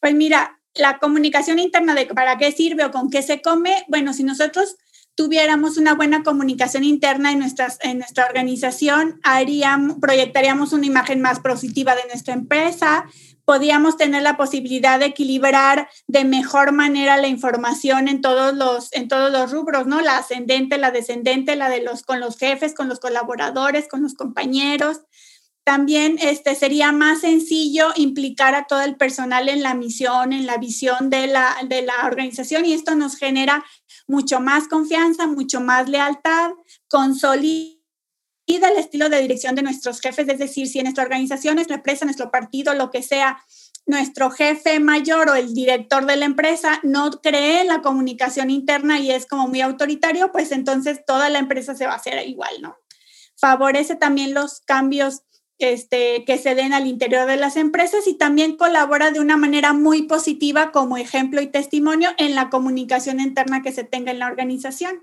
Pues 0.00 0.14
mira, 0.14 0.60
la 0.74 0.98
comunicación 0.98 1.58
interna 1.58 1.94
de 1.94 2.06
para 2.06 2.38
qué 2.38 2.52
sirve 2.52 2.84
o 2.84 2.90
con 2.90 3.10
qué 3.10 3.22
se 3.22 3.42
come, 3.42 3.84
bueno, 3.88 4.12
si 4.12 4.22
nosotros 4.22 4.76
tuviéramos 5.20 5.76
una 5.76 5.92
buena 5.92 6.22
comunicación 6.22 6.82
interna 6.82 7.30
en, 7.30 7.40
nuestras, 7.40 7.76
en 7.82 7.98
nuestra 7.98 8.24
organización, 8.24 9.20
haríamos, 9.22 9.98
proyectaríamos 10.00 10.72
una 10.72 10.86
imagen 10.86 11.20
más 11.20 11.40
positiva 11.40 11.94
de 11.94 12.06
nuestra 12.06 12.32
empresa, 12.32 13.04
podíamos 13.44 13.98
tener 13.98 14.22
la 14.22 14.38
posibilidad 14.38 14.98
de 14.98 15.04
equilibrar 15.04 15.90
de 16.06 16.24
mejor 16.24 16.72
manera 16.72 17.18
la 17.18 17.28
información 17.28 18.08
en 18.08 18.22
todos 18.22 18.54
los, 18.54 18.90
en 18.94 19.08
todos 19.08 19.30
los 19.30 19.52
rubros, 19.52 19.86
¿no? 19.86 20.00
La 20.00 20.16
ascendente, 20.16 20.78
la 20.78 20.90
descendente, 20.90 21.54
la 21.54 21.68
de 21.68 21.82
los 21.82 22.02
con 22.02 22.18
los 22.18 22.38
jefes, 22.38 22.72
con 22.72 22.88
los 22.88 22.98
colaboradores, 22.98 23.88
con 23.88 24.00
los 24.00 24.14
compañeros. 24.14 25.00
También 25.64 26.18
este, 26.20 26.54
sería 26.54 26.90
más 26.90 27.20
sencillo 27.20 27.88
implicar 27.96 28.54
a 28.54 28.64
todo 28.64 28.80
el 28.80 28.96
personal 28.96 29.48
en 29.48 29.62
la 29.62 29.74
misión, 29.74 30.32
en 30.32 30.46
la 30.46 30.56
visión 30.56 31.10
de 31.10 31.26
la, 31.26 31.56
de 31.68 31.82
la 31.82 32.06
organización 32.06 32.64
y 32.64 32.72
esto 32.72 32.94
nos 32.94 33.16
genera 33.16 33.64
mucho 34.08 34.40
más 34.40 34.68
confianza, 34.68 35.26
mucho 35.26 35.60
más 35.60 35.88
lealtad, 35.88 36.50
consolida 36.88 37.80
el 38.46 38.78
estilo 38.78 39.08
de 39.08 39.22
dirección 39.22 39.54
de 39.54 39.62
nuestros 39.62 40.00
jefes, 40.00 40.28
es 40.28 40.38
decir, 40.38 40.66
si 40.66 40.78
en 40.78 40.84
nuestra 40.84 41.04
organización, 41.04 41.54
nuestra 41.54 41.76
empresa, 41.76 42.04
nuestro 42.04 42.30
partido, 42.30 42.74
lo 42.74 42.90
que 42.90 43.02
sea, 43.02 43.38
nuestro 43.86 44.30
jefe 44.30 44.80
mayor 44.80 45.28
o 45.30 45.34
el 45.34 45.54
director 45.54 46.06
de 46.06 46.16
la 46.16 46.24
empresa 46.24 46.80
no 46.82 47.10
cree 47.22 47.62
en 47.62 47.68
la 47.68 47.82
comunicación 47.82 48.50
interna 48.50 48.98
y 48.98 49.10
es 49.10 49.26
como 49.26 49.48
muy 49.48 49.60
autoritario, 49.60 50.32
pues 50.32 50.52
entonces 50.52 51.04
toda 51.06 51.28
la 51.30 51.38
empresa 51.38 51.74
se 51.74 51.86
va 51.86 51.92
a 51.92 51.96
hacer 51.96 52.26
igual, 52.28 52.60
¿no? 52.60 52.76
Favorece 53.36 53.96
también 53.96 54.34
los 54.34 54.60
cambios 54.60 55.22
este, 55.60 56.24
que 56.24 56.38
se 56.38 56.54
den 56.54 56.72
al 56.72 56.86
interior 56.86 57.26
de 57.26 57.36
las 57.36 57.56
empresas 57.56 58.06
y 58.06 58.14
también 58.14 58.56
colabora 58.56 59.10
de 59.10 59.20
una 59.20 59.36
manera 59.36 59.72
muy 59.72 60.02
positiva 60.02 60.72
como 60.72 60.96
ejemplo 60.96 61.40
y 61.40 61.46
testimonio 61.46 62.10
en 62.18 62.34
la 62.34 62.50
comunicación 62.50 63.20
interna 63.20 63.62
que 63.62 63.72
se 63.72 63.84
tenga 63.84 64.10
en 64.10 64.18
la 64.18 64.26
organización. 64.26 65.02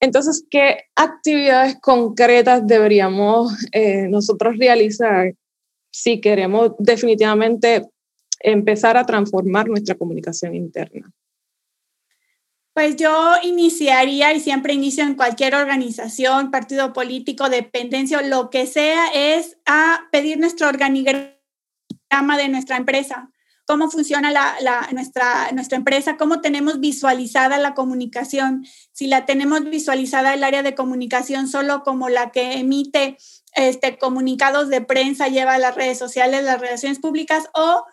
Entonces, 0.00 0.44
¿qué 0.50 0.84
actividades 0.96 1.78
concretas 1.80 2.66
deberíamos 2.66 3.52
eh, 3.72 4.08
nosotros 4.08 4.56
realizar 4.58 5.34
si 5.92 6.20
queremos 6.20 6.72
definitivamente 6.78 7.86
empezar 8.40 8.96
a 8.96 9.04
transformar 9.04 9.68
nuestra 9.68 9.94
comunicación 9.94 10.54
interna? 10.54 11.12
Pues 12.72 12.94
yo 12.96 13.34
iniciaría, 13.42 14.32
y 14.32 14.40
siempre 14.40 14.74
inicio 14.74 15.02
en 15.02 15.16
cualquier 15.16 15.56
organización, 15.56 16.52
partido 16.52 16.92
político, 16.92 17.48
dependencia, 17.48 18.22
lo 18.22 18.48
que 18.48 18.66
sea, 18.66 19.08
es 19.12 19.58
a 19.66 20.08
pedir 20.12 20.38
nuestro 20.38 20.68
organigrama 20.68 21.36
de 22.36 22.48
nuestra 22.48 22.76
empresa. 22.76 23.30
Cómo 23.66 23.90
funciona 23.90 24.30
la, 24.30 24.88
nuestra, 24.92 25.50
nuestra 25.52 25.78
empresa, 25.78 26.16
cómo 26.16 26.40
tenemos 26.40 26.80
visualizada 26.80 27.58
la 27.58 27.74
comunicación. 27.74 28.64
Si 28.92 29.08
la 29.08 29.26
tenemos 29.26 29.64
visualizada 29.64 30.34
el 30.34 30.44
área 30.44 30.62
de 30.62 30.74
comunicación 30.74 31.48
solo 31.48 31.82
como 31.82 32.08
la 32.08 32.30
que 32.30 32.54
emite 32.54 33.16
este, 33.54 33.98
comunicados 33.98 34.68
de 34.68 34.80
prensa, 34.80 35.28
lleva 35.28 35.58
las 35.58 35.74
redes 35.74 35.98
sociales, 35.98 36.44
las 36.44 36.60
relaciones 36.60 36.98
públicas, 36.98 37.48
o 37.52 37.84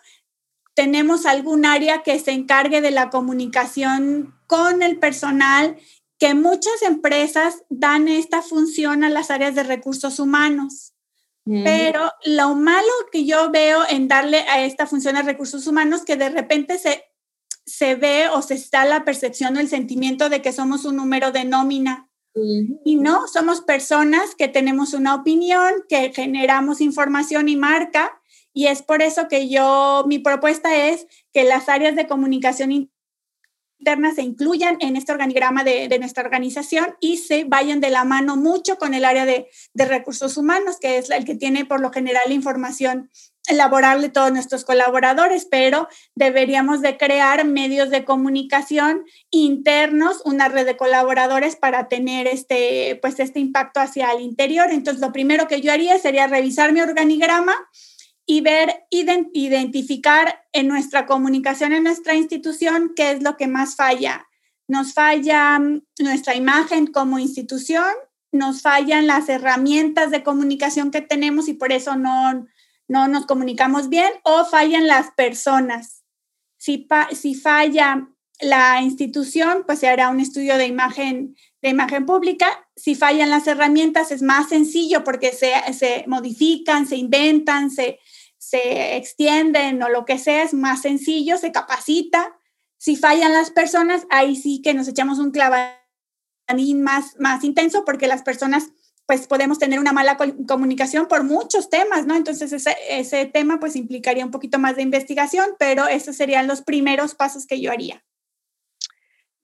tenemos 0.78 1.26
algún 1.26 1.66
área 1.66 2.04
que 2.04 2.20
se 2.20 2.30
encargue 2.30 2.80
de 2.80 2.92
la 2.92 3.10
comunicación 3.10 4.36
con 4.46 4.84
el 4.84 5.00
personal, 5.00 5.76
que 6.20 6.34
muchas 6.34 6.82
empresas 6.82 7.64
dan 7.68 8.06
esta 8.06 8.42
función 8.42 9.02
a 9.02 9.10
las 9.10 9.32
áreas 9.32 9.56
de 9.56 9.64
recursos 9.64 10.20
humanos. 10.20 10.94
Pero 11.44 12.12
lo 12.26 12.54
malo 12.54 12.92
que 13.10 13.24
yo 13.24 13.50
veo 13.50 13.80
en 13.90 14.06
darle 14.06 14.42
a 14.42 14.64
esta 14.64 14.86
función 14.86 15.16
a 15.16 15.22
recursos 15.22 15.66
humanos, 15.66 16.04
que 16.04 16.14
de 16.14 16.28
repente 16.28 16.78
se, 16.78 17.02
se 17.66 17.96
ve 17.96 18.28
o 18.28 18.40
se 18.40 18.54
está 18.54 18.84
la 18.84 19.04
percepción 19.04 19.56
o 19.56 19.60
el 19.60 19.68
sentimiento 19.68 20.28
de 20.28 20.42
que 20.42 20.52
somos 20.52 20.84
un 20.84 20.94
número 20.94 21.32
de 21.32 21.44
nómina. 21.44 22.08
Y 22.84 22.94
no, 22.94 23.26
somos 23.26 23.62
personas 23.62 24.36
que 24.36 24.46
tenemos 24.46 24.94
una 24.94 25.16
opinión, 25.16 25.72
que 25.88 26.12
generamos 26.14 26.80
información 26.80 27.48
y 27.48 27.56
marca, 27.56 28.17
y 28.58 28.66
es 28.66 28.82
por 28.82 29.02
eso 29.02 29.28
que 29.28 29.48
yo, 29.48 30.04
mi 30.08 30.18
propuesta 30.18 30.88
es 30.88 31.06
que 31.32 31.44
las 31.44 31.68
áreas 31.68 31.94
de 31.94 32.08
comunicación 32.08 32.72
interna 32.72 34.12
se 34.12 34.22
incluyan 34.22 34.78
en 34.80 34.96
este 34.96 35.12
organigrama 35.12 35.62
de, 35.62 35.96
nuestra 36.00 36.24
organización 36.24 36.96
y 37.00 37.18
se 37.18 37.44
vayan 37.44 37.80
de 37.80 37.90
la 37.90 38.02
mano 38.02 38.34
mucho 38.34 38.76
con 38.76 38.94
el 38.94 39.04
área 39.04 39.26
de, 39.26 39.48
de, 39.74 39.84
recursos 39.84 40.36
humanos, 40.36 40.78
que 40.80 40.98
es 40.98 41.08
el 41.10 41.24
que 41.24 41.36
tiene 41.36 41.66
por 41.66 41.80
lo 41.80 41.92
general 41.92 42.24
la 42.26 42.34
información 42.34 43.08
laboral 43.48 44.02
de 44.02 44.08
todos 44.08 44.32
nuestros 44.32 44.64
colaboradores, 44.64 45.46
pero 45.48 45.86
deberíamos 46.16 46.82
de 46.82 46.96
crear 46.96 47.44
medios 47.44 47.90
de 47.90 48.04
comunicación 48.04 49.04
internos, 49.30 50.20
una 50.24 50.48
red 50.48 50.66
de 50.66 50.76
colaboradores 50.76 51.54
para 51.54 51.86
tener 51.86 52.26
este, 52.26 52.98
pues 53.00 53.20
este 53.20 53.38
impacto 53.38 53.78
hacia 53.78 54.10
el 54.10 54.20
interior. 54.20 54.72
Entonces, 54.72 55.00
lo 55.00 55.12
primero 55.12 55.46
que 55.46 55.60
yo 55.60 55.70
haría 55.70 55.96
sería 56.00 56.26
revisar 56.26 56.72
mi 56.72 56.80
organigrama, 56.80 57.54
y 58.30 58.42
ver, 58.42 58.84
identificar 58.90 60.44
en 60.52 60.68
nuestra 60.68 61.06
comunicación, 61.06 61.72
en 61.72 61.84
nuestra 61.84 62.14
institución, 62.14 62.92
qué 62.94 63.12
es 63.12 63.22
lo 63.22 63.38
que 63.38 63.46
más 63.46 63.74
falla. 63.74 64.28
Nos 64.68 64.92
falla 64.92 65.58
mm, 65.58 65.80
nuestra 66.00 66.34
imagen 66.34 66.88
como 66.88 67.18
institución, 67.18 67.86
nos 68.30 68.60
fallan 68.60 69.06
las 69.06 69.30
herramientas 69.30 70.10
de 70.10 70.22
comunicación 70.22 70.90
que 70.90 71.00
tenemos 71.00 71.48
y 71.48 71.54
por 71.54 71.72
eso 71.72 71.96
no, 71.96 72.46
no 72.86 73.08
nos 73.08 73.24
comunicamos 73.24 73.88
bien, 73.88 74.10
o 74.24 74.44
fallan 74.44 74.86
las 74.86 75.10
personas. 75.12 76.04
Si, 76.58 76.86
si 77.12 77.34
falla 77.34 78.10
la 78.42 78.82
institución, 78.82 79.64
pues 79.64 79.78
se 79.78 79.88
hará 79.88 80.10
un 80.10 80.20
estudio 80.20 80.58
de 80.58 80.66
imagen, 80.66 81.34
de 81.62 81.70
imagen 81.70 82.04
pública. 82.04 82.68
Si 82.76 82.94
fallan 82.94 83.30
las 83.30 83.46
herramientas, 83.46 84.12
es 84.12 84.20
más 84.20 84.50
sencillo 84.50 85.02
porque 85.02 85.32
se, 85.32 85.50
se 85.72 86.04
modifican, 86.06 86.86
se 86.86 86.96
inventan, 86.96 87.70
se, 87.70 88.00
se 88.48 88.96
extienden 88.96 89.82
o 89.82 89.90
lo 89.90 90.06
que 90.06 90.18
sea, 90.18 90.42
es 90.42 90.54
más 90.54 90.80
sencillo, 90.80 91.36
se 91.36 91.52
capacita. 91.52 92.34
Si 92.78 92.96
fallan 92.96 93.34
las 93.34 93.50
personas, 93.50 94.06
ahí 94.08 94.36
sí 94.36 94.62
que 94.62 94.72
nos 94.72 94.88
echamos 94.88 95.18
un 95.18 95.32
clavadín 95.32 96.82
más, 96.82 97.16
más 97.18 97.44
intenso 97.44 97.84
porque 97.84 98.06
las 98.06 98.22
personas 98.22 98.70
pues 99.04 99.26
podemos 99.26 99.58
tener 99.58 99.78
una 99.78 99.92
mala 99.92 100.16
comunicación 100.46 101.08
por 101.08 101.24
muchos 101.24 101.68
temas, 101.70 102.06
¿no? 102.06 102.14
Entonces 102.14 102.52
ese, 102.52 102.74
ese 102.90 103.26
tema 103.26 103.58
pues 103.58 103.76
implicaría 103.76 104.24
un 104.24 104.30
poquito 104.30 104.58
más 104.58 104.76
de 104.76 104.82
investigación, 104.82 105.46
pero 105.58 105.86
esos 105.86 106.16
serían 106.16 106.46
los 106.46 106.62
primeros 106.62 107.14
pasos 107.14 107.46
que 107.46 107.60
yo 107.60 107.70
haría. 107.70 108.02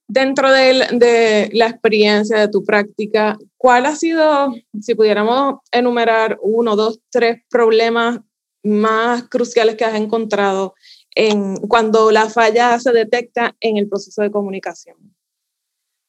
Dentro 0.07 0.51
de, 0.51 0.87
de, 0.93 1.51
la 1.53 1.67
experiencia 1.67 2.39
de 2.39 2.49
tu 2.49 2.63
práctica, 2.63 3.39
¿cuál 3.57 3.87
ha 3.87 3.97
sido, 3.97 4.55
si 4.81 4.95
pudiéramos 4.95 5.61
enumerar 5.73 6.39
uno, 6.43 6.77
dos, 6.77 7.01
tres 7.11 7.43
problemas 7.49 8.21
más 8.65 9.29
cruciales 9.29 9.77
que 9.77 9.85
has 9.85 9.95
encontrado 9.95 10.75
en, 11.15 11.57
cuando 11.69 12.11
la 12.11 12.29
falla 12.29 12.79
se 12.81 12.93
detecta 12.93 13.55
en 13.61 13.77
el 13.77 13.89
proceso 13.89 14.23
de 14.23 14.31
comunicación? 14.31 14.97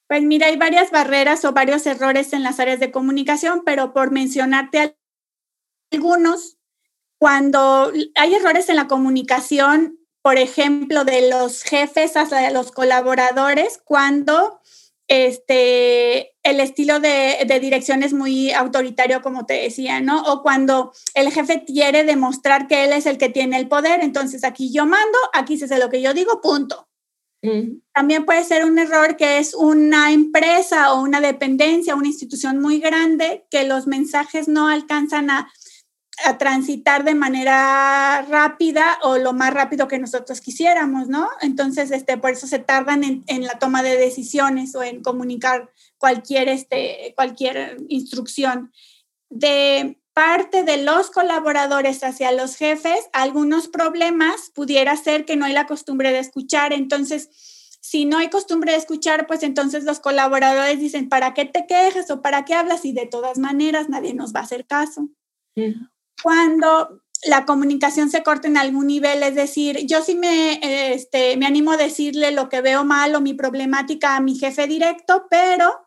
Pues 0.07 0.23
mira, 0.23 0.47
hay 0.47 0.57
varias 0.57 0.91
barreras 0.91 1.45
o 1.45 1.51
varios 1.51 1.85
errores 1.85 2.33
en 2.33 2.43
las 2.43 2.59
áreas 2.59 2.79
de 2.79 2.91
comunicación, 2.91 3.63
pero 3.65 3.93
por 3.93 4.11
mencionarte 4.11 4.95
algunos, 5.91 6.57
Cuando 7.17 7.91
hay 8.15 8.35
errores 8.35 8.69
en 8.69 8.75
la 8.75 8.87
comunicación, 8.87 9.99
por 10.21 10.37
ejemplo, 10.37 11.05
de 11.05 11.29
los 11.29 11.63
jefes 11.63 12.17
hasta 12.17 12.49
los 12.51 12.71
colaboradores, 12.71 13.79
cuando 13.83 14.59
este, 15.07 16.33
el 16.43 16.59
estilo 16.59 16.99
de, 16.99 17.45
de, 17.47 17.59
dirección 17.59 18.03
es 18.03 18.13
muy 18.13 18.51
autoritario, 18.51 19.21
como 19.21 19.45
te 19.45 19.53
decía, 19.53 20.01
¿no? 20.01 20.21
O 20.23 20.41
cuando 20.41 20.93
el 21.13 21.31
jefe 21.31 21.63
quiere 21.65 22.03
demostrar 22.03 22.67
que 22.67 22.85
él 22.85 22.93
es 22.93 23.05
el 23.05 23.17
que 23.17 23.29
tiene 23.29 23.57
el 23.57 23.67
poder, 23.67 24.01
entonces 24.03 24.43
aquí 24.43 24.71
yo 24.73 24.85
mando, 24.85 25.17
aquí 25.33 25.57
se 25.57 25.65
hace 25.65 25.79
lo 25.79 25.89
que 25.89 26.01
yo 26.01 26.13
digo, 26.13 26.41
punto. 26.41 26.87
También 27.93 28.25
puede 28.25 28.43
ser 28.43 28.65
un 28.65 28.79
error 28.79 29.17
que 29.17 29.37
es 29.37 29.53
una 29.53 30.11
empresa 30.11 30.93
o 30.93 31.01
una 31.01 31.21
dependencia, 31.21 31.95
una 31.95 32.07
institución 32.07 32.59
muy 32.59 32.79
grande, 32.79 33.45
que 33.51 33.65
los 33.65 33.87
mensajes 33.87 34.47
no 34.47 34.67
alcanzan 34.67 35.29
a 35.29 35.51
a 36.23 36.37
transitar 36.37 37.03
de 37.03 37.15
manera 37.15 38.21
rápida 38.29 38.99
o 39.03 39.17
lo 39.17 39.33
más 39.33 39.53
rápido 39.53 39.87
que 39.87 39.99
nosotros 39.99 40.39
quisiéramos, 40.39 41.07
¿no? 41.07 41.29
Entonces, 41.41 41.91
este, 41.91 42.17
por 42.17 42.31
eso 42.31 42.47
se 42.47 42.59
tardan 42.59 43.23
en, 43.27 43.43
la 43.43 43.59
toma 43.59 43.83
de 43.83 43.97
decisiones 43.97 44.75
o 44.75 44.83
en 44.83 45.01
comunicar 45.01 45.71
cualquier, 45.97 46.47
este, 46.47 47.13
cualquier 47.15 47.77
instrucción. 47.89 48.71
De 49.29 49.99
parte 50.13 50.63
de 50.63 50.77
los 50.77 51.11
colaboradores 51.11 52.03
hacia 52.03 52.31
los 52.31 52.55
jefes, 52.55 53.09
algunos 53.11 53.67
problemas 53.67 54.51
pudiera 54.53 54.95
ser 54.95 55.25
que 55.25 55.35
no 55.35 55.45
hay 55.45 55.53
la 55.53 55.67
costumbre 55.67 56.11
de 56.11 56.19
escuchar, 56.19 56.71
entonces 56.71 57.29
si 57.81 58.05
no 58.05 58.17
hay 58.17 58.29
costumbre 58.29 58.71
de 58.71 58.77
escuchar, 58.79 59.27
pues 59.27 59.43
entonces 59.43 59.83
los 59.83 59.99
colaboradores 59.99 60.79
dicen, 60.79 61.09
¿para 61.09 61.33
qué 61.33 61.45
te 61.45 61.67
quejas 61.67 62.09
o 62.09 62.21
para 62.21 62.45
qué 62.45 62.55
hablas? 62.55 62.83
Y 62.85 62.93
de 62.93 63.05
todas 63.05 63.37
maneras 63.37 63.89
nadie 63.89 64.13
nos 64.13 64.33
va 64.33 64.39
a 64.39 64.43
hacer 64.43 64.65
caso 64.65 65.09
cuando 66.25 67.03
la 67.27 67.45
comunicación 67.45 68.09
se 68.09 68.23
corta 68.23 68.47
en 68.47 68.57
algún 68.57 68.87
nivel, 68.87 69.21
es 69.21 69.35
decir, 69.35 69.85
yo 69.85 70.01
sí 70.01 70.15
me, 70.15 70.59
este, 70.91 71.37
me 71.37 71.45
animo 71.45 71.73
a 71.73 71.77
decirle 71.77 72.31
lo 72.31 72.49
que 72.49 72.61
veo 72.61 72.83
mal 72.83 73.13
o 73.13 73.21
mi 73.21 73.35
problemática 73.35 74.15
a 74.15 74.21
mi 74.21 74.33
jefe 74.33 74.65
directo, 74.65 75.27
pero 75.29 75.85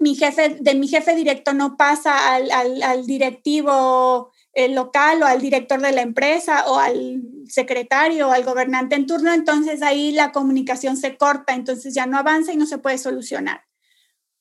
mi 0.00 0.16
jefe, 0.16 0.56
de 0.58 0.74
mi 0.74 0.88
jefe 0.88 1.14
directo 1.14 1.54
no 1.54 1.76
pasa 1.76 2.34
al, 2.34 2.50
al, 2.82 3.06
directivo 3.06 4.32
eh, 4.52 4.68
local 4.68 5.22
o 5.22 5.26
al 5.26 5.40
director 5.40 5.80
de 5.80 5.92
la 5.92 6.02
empresa 6.02 6.64
o 6.66 6.80
al 6.80 7.22
secretario 7.46 8.30
o 8.30 8.32
al 8.32 8.42
gobernante 8.42 8.96
en 8.96 9.06
turno, 9.06 9.32
entonces 9.32 9.80
ahí 9.80 10.10
la 10.10 10.32
comunicación 10.32 10.96
se 10.96 11.16
corta, 11.16 11.54
entonces 11.54 11.94
ya 11.94 12.06
no 12.06 12.18
avanza 12.18 12.52
y 12.52 12.56
no 12.56 12.66
se 12.66 12.78
puede 12.78 12.98
solucionar. 12.98 13.62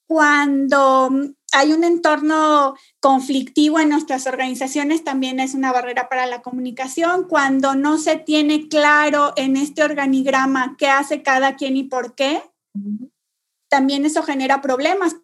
Cuando 0.07 1.11
hay 1.51 1.73
un 1.73 1.83
entorno 1.83 2.75
conflictivo 2.99 3.79
en 3.79 3.89
nuestras 3.89 4.25
organizaciones, 4.27 5.03
también 5.03 5.39
es 5.39 5.53
una 5.53 5.71
barrera 5.71 6.07
para 6.07 6.25
la 6.25 6.41
comunicación. 6.41 7.27
Cuando 7.27 7.75
no 7.75 7.97
se 7.97 8.17
tiene 8.17 8.67
claro 8.69 9.33
en 9.35 9.57
este 9.57 9.83
organigrama 9.83 10.75
qué 10.77 10.87
hace 10.87 11.21
cada 11.21 11.55
quien 11.55 11.75
y 11.75 11.83
por 11.83 12.15
qué, 12.15 12.41
también 13.69 14.05
eso 14.05 14.23
genera 14.23 14.61
problemas, 14.61 15.17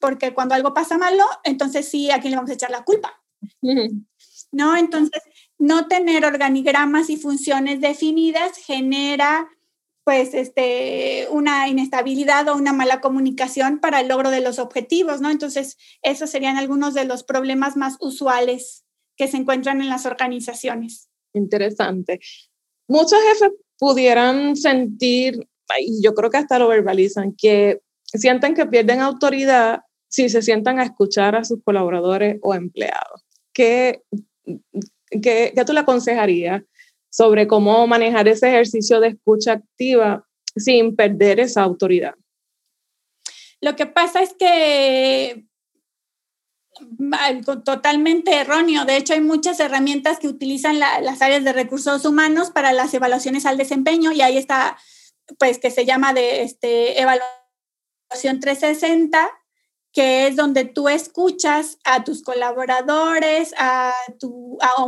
porque 0.00 0.34
cuando 0.34 0.54
algo 0.54 0.74
pasa 0.74 0.98
malo, 0.98 1.24
entonces 1.44 1.88
sí, 1.88 2.10
¿a 2.10 2.20
quién 2.20 2.32
le 2.32 2.36
vamos 2.36 2.50
a 2.50 2.54
echar 2.54 2.70
la 2.70 2.84
culpa? 2.84 3.22
¿No? 4.52 4.76
Entonces, 4.76 5.22
no 5.58 5.86
tener 5.86 6.24
organigramas 6.24 7.10
y 7.10 7.16
funciones 7.16 7.80
definidas 7.80 8.56
genera 8.58 9.48
pues 10.04 10.34
este, 10.34 11.26
una 11.30 11.66
inestabilidad 11.68 12.48
o 12.48 12.56
una 12.56 12.74
mala 12.74 13.00
comunicación 13.00 13.80
para 13.80 14.00
el 14.00 14.08
logro 14.08 14.30
de 14.30 14.42
los 14.42 14.58
objetivos, 14.58 15.22
¿no? 15.22 15.30
Entonces, 15.30 15.78
esos 16.02 16.30
serían 16.30 16.58
algunos 16.58 16.92
de 16.92 17.06
los 17.06 17.24
problemas 17.24 17.76
más 17.76 17.96
usuales 18.00 18.84
que 19.16 19.28
se 19.28 19.38
encuentran 19.38 19.80
en 19.80 19.88
las 19.88 20.04
organizaciones. 20.04 21.08
Interesante. 21.32 22.20
Muchos 22.86 23.18
jefes 23.22 23.52
pudieran 23.78 24.56
sentir, 24.56 25.48
yo 26.02 26.14
creo 26.14 26.30
que 26.30 26.36
hasta 26.36 26.58
lo 26.58 26.68
verbalizan, 26.68 27.34
que 27.34 27.80
sienten 28.04 28.54
que 28.54 28.66
pierden 28.66 29.00
autoridad 29.00 29.80
si 30.08 30.28
se 30.28 30.42
sientan 30.42 30.78
a 30.78 30.84
escuchar 30.84 31.34
a 31.34 31.44
sus 31.44 31.62
colaboradores 31.64 32.38
o 32.42 32.54
empleados. 32.54 33.24
¿Qué, 33.54 34.02
qué, 35.10 35.52
qué 35.54 35.64
tú 35.66 35.72
le 35.72 35.80
aconsejarías 35.80 36.62
sobre 37.14 37.46
cómo 37.46 37.86
manejar 37.86 38.26
ese 38.26 38.48
ejercicio 38.48 38.98
de 38.98 39.08
escucha 39.08 39.52
activa 39.52 40.26
sin 40.56 40.96
perder 40.96 41.38
esa 41.38 41.62
autoridad. 41.62 42.14
Lo 43.60 43.76
que 43.76 43.86
pasa 43.86 44.20
es 44.20 44.34
que 44.34 45.46
totalmente 47.64 48.34
erróneo. 48.34 48.84
De 48.84 48.96
hecho, 48.96 49.12
hay 49.12 49.20
muchas 49.20 49.60
herramientas 49.60 50.18
que 50.18 50.26
utilizan 50.26 50.80
las 50.80 51.22
áreas 51.22 51.44
de 51.44 51.52
recursos 51.52 52.04
humanos 52.04 52.50
para 52.50 52.72
las 52.72 52.92
evaluaciones 52.94 53.46
al 53.46 53.58
desempeño 53.58 54.10
y 54.10 54.20
ahí 54.20 54.36
está, 54.36 54.76
pues, 55.38 55.58
que 55.60 55.70
se 55.70 55.84
llama 55.84 56.14
de 56.14 56.42
este, 56.42 57.00
evaluación 57.00 58.40
360 58.40 59.30
que 59.94 60.26
es 60.26 60.34
donde 60.34 60.64
tú 60.64 60.88
escuchas 60.88 61.78
a 61.84 62.02
tus 62.02 62.22
colaboradores, 62.24 63.54
a, 63.56 63.94
tu, 64.18 64.58
a, 64.60 64.82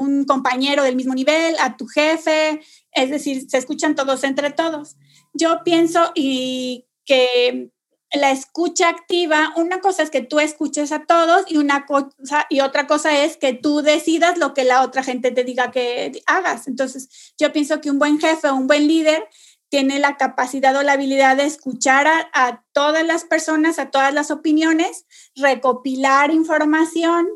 un, 0.00 0.24
compañero 0.24 0.82
del 0.82 0.96
mismo 0.96 1.14
nivel, 1.14 1.54
a 1.60 1.76
tu 1.76 1.86
jefe, 1.86 2.62
es 2.92 3.10
decir, 3.10 3.44
se 3.50 3.58
escuchan 3.58 3.94
todos 3.94 4.24
entre 4.24 4.50
todos. 4.50 4.96
Yo 5.34 5.60
pienso 5.62 6.10
y 6.14 6.86
que 7.04 7.70
la 8.12 8.30
escucha 8.30 8.88
activa, 8.88 9.52
una 9.56 9.80
cosa 9.80 10.02
es 10.02 10.10
que 10.10 10.22
tú 10.22 10.40
escuches 10.40 10.90
a 10.90 11.04
todos 11.04 11.44
y, 11.48 11.58
una 11.58 11.84
cosa, 11.84 12.46
y 12.48 12.60
otra 12.60 12.86
cosa 12.86 13.24
es 13.24 13.36
que 13.36 13.52
tú 13.52 13.82
decidas 13.82 14.38
lo 14.38 14.54
que 14.54 14.64
la 14.64 14.82
otra 14.82 15.02
gente 15.02 15.32
te 15.32 15.44
diga 15.44 15.70
que 15.70 16.12
hagas. 16.24 16.66
Entonces, 16.66 17.34
yo 17.38 17.52
pienso 17.52 17.82
que 17.82 17.90
un 17.90 17.98
buen 17.98 18.18
jefe 18.18 18.50
un 18.50 18.66
buen 18.66 18.88
líder 18.88 19.28
tiene 19.68 19.98
la 19.98 20.16
capacidad 20.16 20.76
o 20.76 20.82
la 20.82 20.92
habilidad 20.92 21.36
de 21.36 21.44
escuchar 21.44 22.06
a, 22.06 22.64
todas 22.72 23.04
las 23.04 23.24
personas, 23.24 23.78
a 23.78 23.90
todas 23.90 24.14
las 24.14 24.30
opiniones, 24.30 25.06
recopilar 25.34 26.30
información 26.30 27.26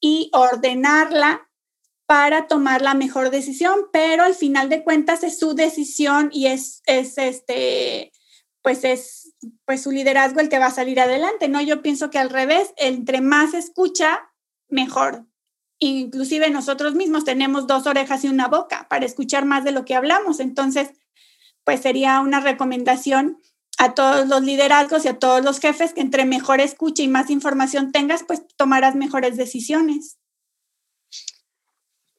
y 0.00 0.30
ordenarla 0.32 1.48
para 2.06 2.46
tomar 2.46 2.82
la 2.82 2.94
mejor 2.94 3.30
decisión, 3.30 3.74
pero 3.92 4.24
al 4.24 4.34
final 4.34 4.68
de 4.68 4.82
cuentas 4.82 5.22
es 5.22 5.38
su 5.38 5.54
decisión 5.54 6.30
y 6.32 6.46
es, 6.46 6.82
es 6.86 7.18
este, 7.18 8.12
pues 8.62 8.84
es 8.84 9.34
pues 9.64 9.82
su 9.82 9.90
liderazgo 9.90 10.40
el 10.40 10.48
que 10.48 10.58
va 10.58 10.66
a 10.66 10.70
salir 10.70 11.00
adelante, 11.00 11.48
¿no? 11.48 11.60
Yo 11.60 11.82
pienso 11.82 12.10
que 12.10 12.18
al 12.18 12.30
revés, 12.30 12.72
entre 12.76 13.20
más 13.20 13.54
escucha, 13.54 14.30
mejor. 14.68 15.26
Inclusive 15.78 16.50
nosotros 16.50 16.94
mismos 16.94 17.24
tenemos 17.24 17.66
dos 17.66 17.86
orejas 17.86 18.24
y 18.24 18.28
una 18.28 18.48
boca 18.48 18.86
para 18.88 19.06
escuchar 19.06 19.44
más 19.44 19.64
de 19.64 19.72
lo 19.72 19.84
que 19.84 19.94
hablamos, 19.94 20.40
entonces 20.40 20.90
pues 21.68 21.82
sería 21.82 22.20
una 22.20 22.40
recomendación 22.40 23.36
a 23.76 23.92
todos 23.92 24.26
los 24.26 24.42
liderazgos 24.42 25.04
y 25.04 25.08
a 25.08 25.18
todos 25.18 25.44
los 25.44 25.60
jefes 25.60 25.92
que 25.92 26.00
entre 26.00 26.24
mejor 26.24 26.62
escucha 26.62 27.02
y 27.02 27.08
más 27.08 27.28
información 27.28 27.92
tengas, 27.92 28.24
pues 28.26 28.40
tomarás 28.56 28.94
mejores 28.94 29.36
decisiones. 29.36 30.16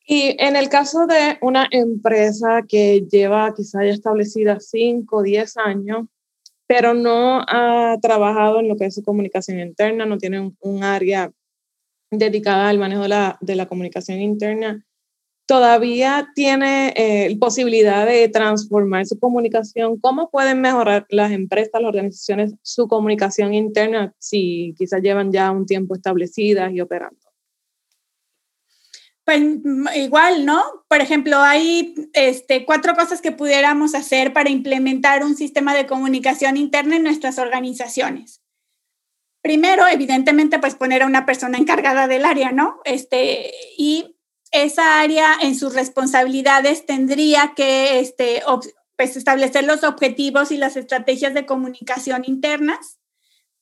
Y 0.05 0.35
en 0.37 0.55
el 0.55 0.69
caso 0.69 1.07
de 1.07 1.39
una 1.41 1.67
empresa 1.71 2.61
que 2.69 3.07
lleva 3.11 3.51
quizá 3.55 3.83
ya 3.83 3.89
establecida 3.89 4.59
5 4.59 5.17
o 5.17 5.23
10 5.23 5.57
años, 5.57 6.05
pero 6.67 6.93
no 6.93 7.43
ha 7.47 7.97
trabajado 7.99 8.59
en 8.59 8.67
lo 8.67 8.75
que 8.75 8.85
es 8.85 8.93
su 8.93 9.01
comunicación 9.01 9.59
interna, 9.59 10.05
no 10.05 10.19
tiene 10.19 10.53
un, 10.59 10.83
área 10.83 11.31
dedicada 12.11 12.69
al 12.69 12.77
manejo 12.77 13.01
de 13.01 13.09
la, 13.09 13.39
de 13.41 13.55
la 13.55 13.67
comunicación 13.67 14.21
interna, 14.21 14.85
todavía 15.49 16.29
tiene 16.35 16.93
eh, 16.95 17.35
posibilidad 17.39 18.05
de 18.05 18.29
transformar 18.29 19.07
su 19.07 19.17
comunicación. 19.17 19.99
¿Cómo 19.99 20.29
pueden 20.29 20.61
mejorar 20.61 21.07
las 21.09 21.31
empresas, 21.31 21.81
las 21.81 21.89
organizaciones, 21.89 22.53
su 22.61 22.87
comunicación 22.87 23.55
interna 23.55 24.13
si 24.19 24.75
quizás 24.77 25.01
llevan 25.01 25.31
ya 25.31 25.49
un 25.49 25.65
tiempo 25.65 25.95
establecidas 25.95 26.71
y 26.71 26.81
operando? 26.81 27.17
Pues 29.25 29.41
mm, 29.41 29.87
igual, 29.95 30.45
¿no? 30.45 30.61
Por 30.87 31.01
ejemplo, 31.01 31.37
hay 31.39 31.95
este, 32.13 32.63
cuatro 32.63 32.93
cosas 32.93 33.19
que 33.19 33.31
pudiéramos 33.31 33.95
hacer 33.95 34.33
para 34.33 34.51
implementar 34.51 35.23
un 35.23 35.35
sistema 35.35 35.73
de 35.73 35.87
comunicación 35.87 36.57
interna 36.57 36.97
en 36.97 37.01
nuestras 37.01 37.39
organizaciones. 37.39 38.43
Primero, 39.41 39.87
evidentemente, 39.87 40.59
pues 40.59 40.75
poner 40.75 41.01
a 41.01 41.07
una 41.07 41.25
persona 41.25 41.57
encargada 41.57 42.07
del 42.07 42.25
área, 42.25 42.51
¿no? 42.51 42.81
Este, 42.85 43.51
y 43.79 44.18
esa 44.51 44.99
área 44.99 45.35
en 45.41 45.55
sus 45.55 45.73
responsabilidades 45.73 46.85
tendría 46.85 47.53
que 47.55 47.99
este, 47.99 48.41
pues, 48.97 49.15
establecer 49.15 49.63
los 49.63 49.83
objetivos 49.83 50.51
y 50.51 50.57
las 50.57 50.75
estrategias 50.75 51.33
de 51.33 51.45
comunicación 51.45 52.23
internas, 52.25 52.99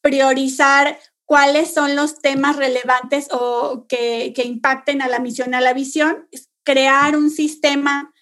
priorizar 0.02 1.00
cuáles 1.26 1.74
son 1.74 1.96
los 1.96 2.20
temas 2.20 2.56
relevantes 2.56 3.28
o 3.32 3.86
que, 3.88 4.34
que 4.36 4.44
impacten 4.44 5.02
a 5.02 5.08
la 5.08 5.20
misión, 5.20 5.54
a 5.54 5.62
la 5.62 5.74
visión, 5.74 6.28
crear 6.64 7.18
un 7.18 7.30
sistema 7.30 8.14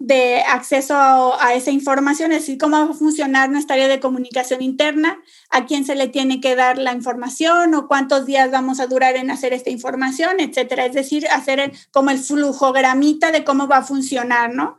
de 0.00 0.40
acceso 0.40 0.96
a, 0.96 1.52
esa 1.52 1.70
información, 1.70 2.32
es 2.32 2.40
decir, 2.40 2.56
cómo 2.56 2.78
va 2.78 2.90
a 2.90 2.94
funcionar 2.94 3.50
nuestra 3.50 3.74
área 3.74 3.86
de 3.86 4.00
comunicación 4.00 4.62
interna, 4.62 5.22
a 5.50 5.66
quién 5.66 5.84
se 5.84 5.94
le 5.94 6.08
tiene 6.08 6.40
que 6.40 6.56
dar 6.56 6.78
la 6.78 6.94
información 6.94 7.74
o 7.74 7.86
cuántos 7.86 8.24
días 8.24 8.50
vamos 8.50 8.80
a 8.80 8.86
durar 8.86 9.16
en 9.16 9.30
hacer 9.30 9.52
esta 9.52 9.68
información, 9.68 10.40
etcétera. 10.40 10.86
Es 10.86 10.94
decir, 10.94 11.28
hacer 11.28 11.72
como 11.92 12.08
el 12.08 12.18
flujogramita 12.18 13.30
de 13.30 13.44
cómo 13.44 13.68
va 13.68 13.76
a 13.76 13.84
funcionar, 13.84 14.54
¿no? 14.54 14.78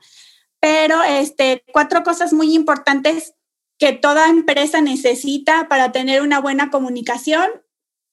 Pero 0.60 1.04
este, 1.04 1.64
cuatro 1.72 2.02
cosas 2.02 2.34
muy 2.34 2.56
importantes 2.56 3.36
que 3.78 3.94
toda 3.94 4.28
empresa 4.28 4.82
necesita 4.82 5.68
para 5.68 5.92
tener 5.92 6.24
una 6.24 6.42
buena 6.42 6.72
comunicación. 6.72 7.48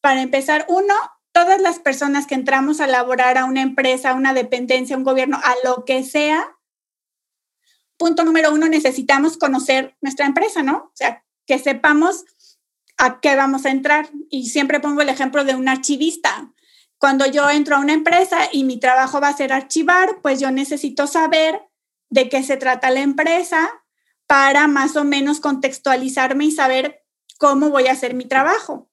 Para 0.02 0.20
empezar, 0.20 0.66
uno, 0.68 0.94
todas 1.32 1.58
las 1.62 1.78
personas 1.78 2.26
que 2.26 2.34
entramos 2.34 2.80
a 2.80 2.86
laborar 2.86 3.38
a 3.38 3.46
una 3.46 3.62
empresa, 3.62 4.10
a 4.10 4.14
una 4.14 4.34
dependencia, 4.34 4.94
a 4.94 4.98
un 4.98 5.04
gobierno, 5.04 5.40
a 5.42 5.54
lo 5.64 5.86
que 5.86 6.04
sea, 6.04 6.57
punto 7.98 8.24
número 8.24 8.52
uno, 8.52 8.68
necesitamos 8.68 9.37
conocer 9.37 9.96
nuestra 10.00 10.26
empresa, 10.26 10.62
¿no? 10.62 10.76
O 10.76 10.92
sea, 10.94 11.24
que 11.46 11.58
sepamos 11.58 12.24
a 12.96 13.20
qué 13.20 13.37
vamos 13.37 13.66
a 13.66 13.70
entrar. 13.70 14.08
Y 14.30 14.48
siempre 14.48 14.80
pongo 14.80 15.02
el 15.02 15.08
ejemplo 15.08 15.44
de 15.44 15.54
un 15.54 15.68
archivista. 15.68 16.52
Cuando 16.98 17.26
yo 17.26 17.48
entro 17.50 17.76
a 17.76 17.80
una 17.80 17.92
empresa 17.92 18.48
y 18.52 18.64
mi 18.64 18.78
trabajo 18.78 19.20
va 19.20 19.28
a 19.28 19.37
ser 19.37 19.52
archivar, 19.52 20.20
pues 20.22 20.40
yo 20.40 20.50
necesito 20.50 21.06
saber 21.06 21.61
de 22.11 22.28
qué 22.28 22.42
se 22.42 22.56
trata 22.56 22.90
la 22.90 23.00
empresa 23.00 23.70
para 24.26 24.66
más 24.66 24.96
o 24.96 25.04
menos 25.04 25.40
contextualizarme 25.40 26.46
y 26.46 26.50
saber 26.50 27.04
cómo 27.38 27.70
voy 27.70 27.87
a 27.87 27.92
hacer 27.92 28.14
mi 28.14 28.24
trabajo. 28.24 28.90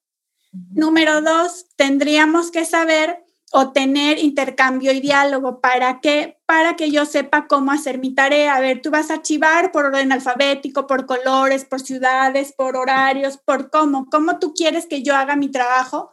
Número 0.52 1.20
dos, 1.20 1.66
tendríamos 1.76 2.50
que 2.50 2.64
saber 2.64 3.25
o 3.52 3.72
tener 3.72 4.18
intercambio 4.18 4.92
y 4.92 5.00
diálogo. 5.00 5.60
¿Para 5.60 6.00
qué? 6.00 6.38
Para 6.46 6.76
que 6.76 6.90
yo 6.90 7.06
sepa 7.06 7.46
cómo 7.46 7.72
hacer 7.72 7.98
mi 7.98 8.14
tarea. 8.14 8.56
A 8.56 8.60
ver, 8.60 8.82
tú 8.82 8.90
vas 8.90 9.10
a 9.10 9.14
archivar 9.14 9.72
por 9.72 9.86
orden 9.86 10.12
alfabético, 10.12 10.86
por 10.86 11.06
colores, 11.06 11.64
por 11.64 11.80
ciudades, 11.80 12.52
por 12.52 12.76
horarios, 12.76 13.38
por 13.38 13.70
cómo. 13.70 14.06
¿Cómo 14.10 14.38
tú 14.38 14.52
quieres 14.54 14.86
que 14.86 15.02
yo 15.02 15.14
haga 15.14 15.36
mi 15.36 15.50
trabajo 15.50 16.10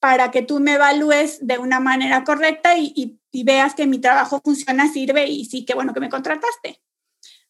para 0.00 0.30
que 0.30 0.42
tú 0.42 0.60
me 0.60 0.74
evalúes 0.74 1.46
de 1.46 1.58
una 1.58 1.80
manera 1.80 2.24
correcta 2.24 2.76
y, 2.76 3.18
y 3.34 3.44
veas 3.44 3.74
que 3.74 3.86
mi 3.86 3.98
trabajo 3.98 4.40
funciona, 4.44 4.92
sirve 4.92 5.26
y 5.26 5.44
sí, 5.46 5.64
qué 5.64 5.74
bueno 5.74 5.92
que 5.92 6.00
me 6.00 6.08
contrataste. 6.08 6.80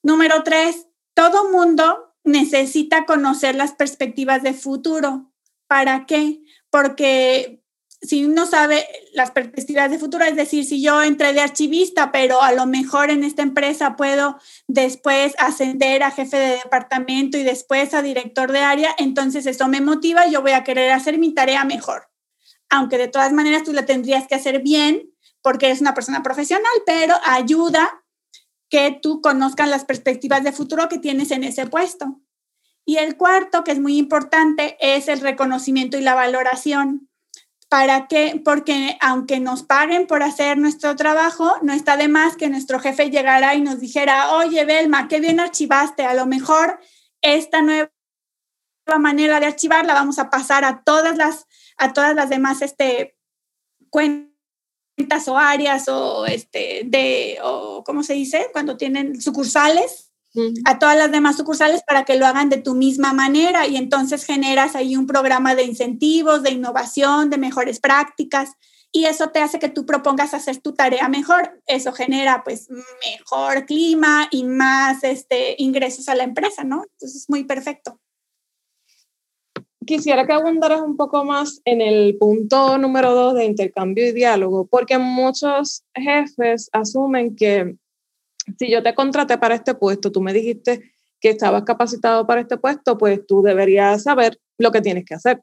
Número 0.02 0.42
tres, 0.42 0.86
todo 1.14 1.50
mundo 1.50 2.14
necesita 2.24 3.04
conocer 3.06 3.54
las 3.54 3.72
perspectivas 3.72 4.42
de 4.42 4.54
futuro. 4.54 5.32
¿Para 5.66 6.06
qué? 6.06 6.40
Porque 6.70 7.63
si 8.04 8.24
uno 8.24 8.46
sabe 8.46 8.86
las 9.12 9.30
perspectivas 9.30 9.90
de 9.90 9.98
futuro, 9.98 10.24
es 10.24 10.36
decir, 10.36 10.64
si 10.64 10.82
yo 10.82 11.02
entré 11.02 11.32
de 11.32 11.40
archivista, 11.40 12.12
pero 12.12 12.42
a 12.42 12.52
lo 12.52 12.66
mejor 12.66 13.10
en 13.10 13.24
esta 13.24 13.42
empresa 13.42 13.96
puedo 13.96 14.38
después 14.68 15.34
ascender 15.38 16.02
a 16.02 16.10
jefe 16.10 16.36
de 16.36 16.56
departamento 16.56 17.38
y 17.38 17.42
después 17.42 17.94
a 17.94 18.02
director 18.02 18.52
de 18.52 18.60
área, 18.60 18.94
entonces 18.98 19.46
eso 19.46 19.68
me 19.68 19.80
motiva 19.80 20.26
yo 20.26 20.42
voy 20.42 20.52
a 20.52 20.64
querer 20.64 20.92
hacer 20.92 21.18
mi 21.18 21.32
tarea 21.32 21.64
mejor. 21.64 22.10
Aunque 22.70 22.98
de 22.98 23.08
todas 23.08 23.32
maneras 23.32 23.64
tú 23.64 23.72
la 23.72 23.86
tendrías 23.86 24.26
que 24.26 24.34
hacer 24.34 24.62
bien 24.62 25.10
porque 25.42 25.66
eres 25.66 25.80
una 25.80 25.94
persona 25.94 26.22
profesional, 26.22 26.72
pero 26.86 27.14
ayuda 27.24 28.04
que 28.68 28.98
tú 29.00 29.20
conozcas 29.20 29.68
las 29.68 29.84
perspectivas 29.84 30.42
de 30.42 30.52
futuro 30.52 30.88
que 30.88 30.98
tienes 30.98 31.30
en 31.30 31.44
ese 31.44 31.66
puesto. 31.66 32.20
Y 32.86 32.96
el 32.96 33.16
cuarto, 33.16 33.64
que 33.64 33.72
es 33.72 33.80
muy 33.80 33.96
importante, 33.96 34.76
es 34.80 35.08
el 35.08 35.20
reconocimiento 35.20 35.96
y 35.96 36.02
la 36.02 36.14
valoración 36.14 37.08
¿Para 37.74 38.06
qué? 38.06 38.40
Porque 38.44 38.96
aunque 39.00 39.40
nos 39.40 39.64
paguen 39.64 40.06
por 40.06 40.22
hacer 40.22 40.58
nuestro 40.58 40.94
trabajo, 40.94 41.56
no 41.62 41.72
está 41.72 41.96
de 41.96 42.06
más 42.06 42.36
que 42.36 42.48
nuestro 42.48 42.78
jefe 42.78 43.10
llegara 43.10 43.56
y 43.56 43.62
nos 43.62 43.80
dijera, 43.80 44.30
oye, 44.36 44.64
Belma, 44.64 45.08
qué 45.08 45.18
bien 45.18 45.40
archivaste, 45.40 46.04
a 46.04 46.14
lo 46.14 46.24
mejor 46.24 46.78
esta 47.20 47.62
nueva 47.62 47.90
manera 49.00 49.40
de 49.40 49.46
archivar 49.46 49.84
la 49.86 49.94
vamos 49.94 50.20
a 50.20 50.30
pasar 50.30 50.64
a 50.64 50.84
todas 50.84 51.16
las, 51.16 51.48
a 51.76 51.92
todas 51.92 52.14
las 52.14 52.28
demás 52.28 52.62
este, 52.62 53.16
cuentas 53.90 55.26
o 55.26 55.36
áreas 55.36 55.88
o, 55.88 56.26
este, 56.26 56.82
de, 56.84 57.40
o, 57.42 57.82
¿cómo 57.82 58.04
se 58.04 58.14
dice? 58.14 58.50
Cuando 58.52 58.76
tienen 58.76 59.20
sucursales 59.20 60.03
a 60.64 60.78
todas 60.78 60.96
las 60.96 61.12
demás 61.12 61.36
sucursales 61.36 61.82
para 61.86 62.04
que 62.04 62.16
lo 62.16 62.26
hagan 62.26 62.48
de 62.48 62.56
tu 62.56 62.74
misma 62.74 63.12
manera 63.12 63.66
y 63.66 63.76
entonces 63.76 64.24
generas 64.24 64.74
ahí 64.74 64.96
un 64.96 65.06
programa 65.06 65.54
de 65.54 65.64
incentivos, 65.64 66.42
de 66.42 66.50
innovación, 66.50 67.30
de 67.30 67.38
mejores 67.38 67.80
prácticas 67.80 68.52
y 68.96 69.06
eso 69.06 69.30
te 69.30 69.40
hace 69.40 69.58
que 69.58 69.68
tú 69.68 69.84
propongas 69.86 70.34
hacer 70.34 70.58
tu 70.58 70.72
tarea 70.72 71.08
mejor. 71.08 71.60
Eso 71.66 71.92
genera 71.92 72.42
pues 72.44 72.68
mejor 72.70 73.66
clima 73.66 74.28
y 74.30 74.44
más 74.44 75.02
este, 75.02 75.56
ingresos 75.58 76.08
a 76.08 76.14
la 76.14 76.22
empresa, 76.22 76.62
¿no? 76.62 76.84
Entonces 76.92 77.22
es 77.22 77.28
muy 77.28 77.42
perfecto. 77.42 77.98
Quisiera 79.84 80.24
que 80.26 80.32
abundaras 80.32 80.80
un 80.80 80.96
poco 80.96 81.24
más 81.24 81.60
en 81.64 81.80
el 81.80 82.16
punto 82.18 82.78
número 82.78 83.12
dos 83.14 83.34
de 83.34 83.46
intercambio 83.46 84.06
y 84.06 84.12
diálogo, 84.12 84.66
porque 84.66 84.96
muchos 84.98 85.82
jefes 85.92 86.70
asumen 86.72 87.34
que 87.34 87.76
si 88.58 88.70
yo 88.70 88.82
te 88.82 88.94
contraté 88.94 89.38
para 89.38 89.54
este 89.54 89.74
puesto, 89.74 90.12
tú 90.12 90.20
me 90.20 90.32
dijiste 90.32 90.92
que 91.20 91.30
estabas 91.30 91.64
capacitado 91.64 92.26
para 92.26 92.42
este 92.42 92.56
puesto, 92.58 92.98
pues 92.98 93.26
tú 93.26 93.42
deberías 93.42 94.02
saber 94.02 94.38
lo 94.58 94.70
que 94.72 94.82
tienes 94.82 95.04
que 95.04 95.14
hacer. 95.14 95.42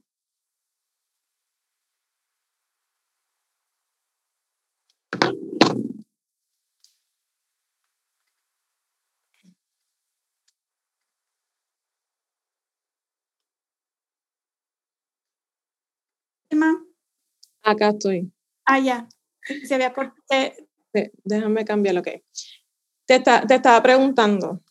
Acá 17.63 17.89
estoy. 17.89 18.31
Ah, 18.65 18.79
ya. 18.79 19.07
Se 19.63 19.75
había 19.75 19.93
cortado. 19.93 20.15
déjame 21.23 21.65
cambiar 21.65 21.95
lo 21.95 22.03
que 22.03 22.09
hay 22.11 22.23
te, 23.19 23.55
estaba 23.55 23.81
preguntando. 23.83 24.61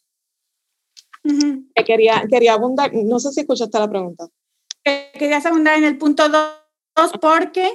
quería, 1.84 2.24
quería 2.28 2.54
abundar, 2.54 2.92
no 2.94 3.18
sé 3.18 3.32
si 3.32 3.40
escuchaste 3.40 3.78
la 3.78 3.88
pregunta. 3.88 4.28
Querías 4.82 5.44
abundar 5.46 5.78
en 5.78 5.84
el 5.84 5.98
punto 5.98 6.28
2 6.28 7.12
porque... 7.20 7.68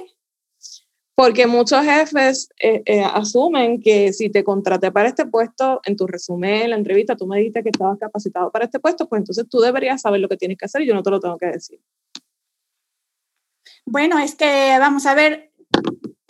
Porque 1.14 1.46
muchos 1.46 1.82
jefes 1.82 2.50
eh, 2.60 2.82
eh, 2.84 3.02
asumen 3.02 3.80
que 3.80 4.12
si 4.12 4.28
te 4.28 4.44
contraté 4.44 4.92
para 4.92 5.08
este 5.08 5.24
puesto, 5.24 5.80
en 5.84 5.96
tu 5.96 6.06
resumen, 6.06 6.64
en 6.64 6.70
la 6.70 6.76
entrevista, 6.76 7.16
tú 7.16 7.26
me 7.26 7.38
dijiste 7.38 7.62
que 7.62 7.70
estabas 7.70 7.98
capacitado 7.98 8.50
para 8.50 8.66
este 8.66 8.80
puesto, 8.80 9.08
pues 9.08 9.20
entonces 9.20 9.46
tú 9.48 9.60
deberías 9.60 10.02
saber 10.02 10.20
lo 10.20 10.28
que 10.28 10.36
tienes 10.36 10.58
que 10.58 10.66
hacer 10.66 10.82
y 10.82 10.86
yo 10.86 10.92
no 10.92 11.02
te 11.02 11.10
lo 11.10 11.18
tengo 11.18 11.38
que 11.38 11.46
decir. 11.46 11.80
Bueno, 13.86 14.18
es 14.18 14.34
que 14.34 14.76
vamos 14.78 15.06
a 15.06 15.14
ver, 15.14 15.52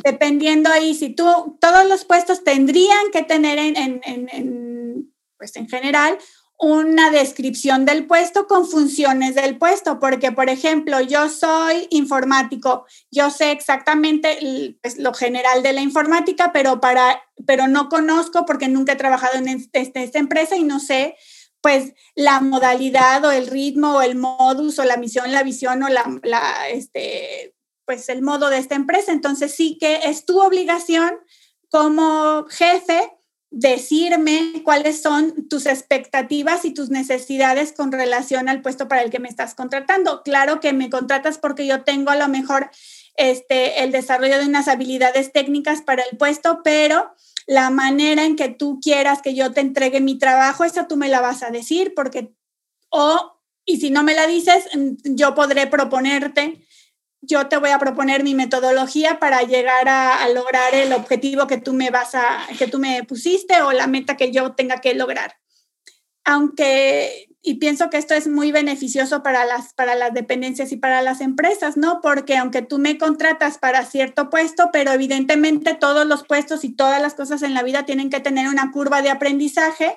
dependiendo 0.06 0.70
ahí, 0.70 0.94
si 0.94 1.10
tú, 1.10 1.58
todos 1.60 1.84
los 1.88 2.04
puestos 2.04 2.44
tendrían 2.44 3.10
que 3.12 3.24
tener 3.24 3.58
en, 3.58 5.12
pues 5.36 5.56
en 5.56 5.68
general 5.68 6.16
una 6.58 7.10
descripción 7.10 7.84
del 7.84 8.06
puesto 8.06 8.46
con 8.46 8.68
funciones 8.68 9.34
del 9.34 9.58
puesto, 9.58 9.98
porque 9.98 10.30
por 10.30 10.48
ejemplo, 10.48 11.00
yo 11.00 11.28
soy 11.28 11.88
informático, 11.90 12.86
yo 13.10 13.30
sé 13.30 13.50
exactamente 13.50 14.78
pues, 14.80 14.96
lo 14.96 15.12
general 15.12 15.64
de 15.64 15.72
la 15.72 15.80
informática, 15.80 16.52
pero, 16.52 16.80
para, 16.80 17.20
pero 17.44 17.66
no 17.66 17.88
conozco 17.88 18.46
porque 18.46 18.68
nunca 18.68 18.92
he 18.92 18.96
trabajado 18.96 19.36
en 19.38 19.48
este, 19.48 19.80
esta 19.82 20.20
empresa 20.20 20.56
y 20.56 20.62
no 20.62 20.78
sé 20.78 21.16
pues 21.62 21.94
la 22.14 22.38
modalidad 22.40 23.24
o 23.24 23.32
el 23.32 23.48
ritmo 23.48 23.96
o 23.96 24.02
el 24.02 24.14
modus 24.14 24.78
o 24.78 24.84
la 24.84 24.98
misión, 24.98 25.32
la 25.32 25.42
visión 25.42 25.82
o 25.82 25.88
la, 25.88 26.04
la 26.22 26.68
este, 26.68 27.55
pues 27.86 28.08
el 28.08 28.20
modo 28.20 28.50
de 28.50 28.58
esta 28.58 28.74
empresa. 28.74 29.12
Entonces 29.12 29.54
sí 29.54 29.78
que 29.80 30.00
es 30.04 30.26
tu 30.26 30.40
obligación 30.40 31.14
como 31.70 32.46
jefe 32.50 33.12
decirme 33.50 34.60
cuáles 34.64 35.00
son 35.00 35.48
tus 35.48 35.66
expectativas 35.66 36.64
y 36.64 36.74
tus 36.74 36.90
necesidades 36.90 37.72
con 37.72 37.92
relación 37.92 38.48
al 38.48 38.60
puesto 38.60 38.88
para 38.88 39.02
el 39.02 39.10
que 39.10 39.20
me 39.20 39.28
estás 39.28 39.54
contratando. 39.54 40.22
Claro 40.24 40.60
que 40.60 40.72
me 40.72 40.90
contratas 40.90 41.38
porque 41.38 41.66
yo 41.66 41.82
tengo 41.82 42.10
a 42.10 42.16
lo 42.16 42.28
mejor 42.28 42.70
este, 43.16 43.82
el 43.82 43.92
desarrollo 43.92 44.38
de 44.38 44.46
unas 44.46 44.68
habilidades 44.68 45.32
técnicas 45.32 45.80
para 45.80 46.02
el 46.02 46.18
puesto, 46.18 46.60
pero 46.62 47.14
la 47.46 47.70
manera 47.70 48.24
en 48.24 48.36
que 48.36 48.48
tú 48.48 48.80
quieras 48.82 49.22
que 49.22 49.34
yo 49.34 49.52
te 49.52 49.60
entregue 49.60 50.00
mi 50.00 50.18
trabajo, 50.18 50.64
esa 50.64 50.88
tú 50.88 50.96
me 50.96 51.08
la 51.08 51.20
vas 51.20 51.42
a 51.42 51.50
decir, 51.50 51.94
porque, 51.94 52.34
o, 52.90 53.40
y 53.64 53.78
si 53.78 53.90
no 53.90 54.02
me 54.02 54.14
la 54.14 54.26
dices, 54.26 54.68
yo 55.04 55.34
podré 55.34 55.66
proponerte 55.66 56.65
yo 57.20 57.48
te 57.48 57.56
voy 57.56 57.70
a 57.70 57.78
proponer 57.78 58.22
mi 58.22 58.34
metodología 58.34 59.18
para 59.18 59.42
llegar 59.42 59.88
a, 59.88 60.28
lograr 60.28 60.74
el 60.74 60.92
objetivo 60.92 61.46
que 61.46 61.58
tú 61.58 61.72
me 61.72 61.90
vas 61.90 62.14
a, 62.14 62.46
que 62.58 62.68
tú 62.68 62.78
me 62.78 63.02
pusiste 63.04 63.60
o 63.62 63.72
la 63.72 63.86
meta 63.86 64.16
que 64.16 64.32
yo 64.32 64.52
tenga 64.52 64.80
que 64.80 64.94
lograr. 64.94 65.36
Aunque 66.24 67.28
y 67.48 67.54
pienso 67.54 67.90
que 67.90 67.96
esto 67.96 68.12
es 68.14 68.26
muy 68.26 68.50
beneficioso 68.50 69.22
para 69.22 69.44
las, 69.44 69.72
para 69.72 69.94
las 69.94 70.12
dependencias 70.12 70.72
y 70.72 70.76
para 70.76 71.00
las 71.00 71.20
empresas, 71.20 71.76
¿no? 71.76 72.00
Porque 72.00 72.36
aunque 72.36 72.60
tú 72.60 72.78
me 72.78 72.98
contratas 72.98 73.58
para 73.58 73.84
cierto 73.84 74.30
puesto, 74.30 74.70
pero 74.72 74.90
evidentemente 74.90 75.74
todos 75.74 76.04
los 76.06 76.26
puestos 76.26 76.64
y 76.64 76.74
todas 76.74 77.00
las 77.00 77.14
cosas 77.14 77.42
en 77.42 77.54
la 77.54 77.62
vida 77.62 77.86
tienen 77.86 78.10
que 78.10 78.18
tener 78.18 78.48
una 78.48 78.72
curva 78.72 79.00
de 79.00 79.10
aprendizaje 79.10 79.96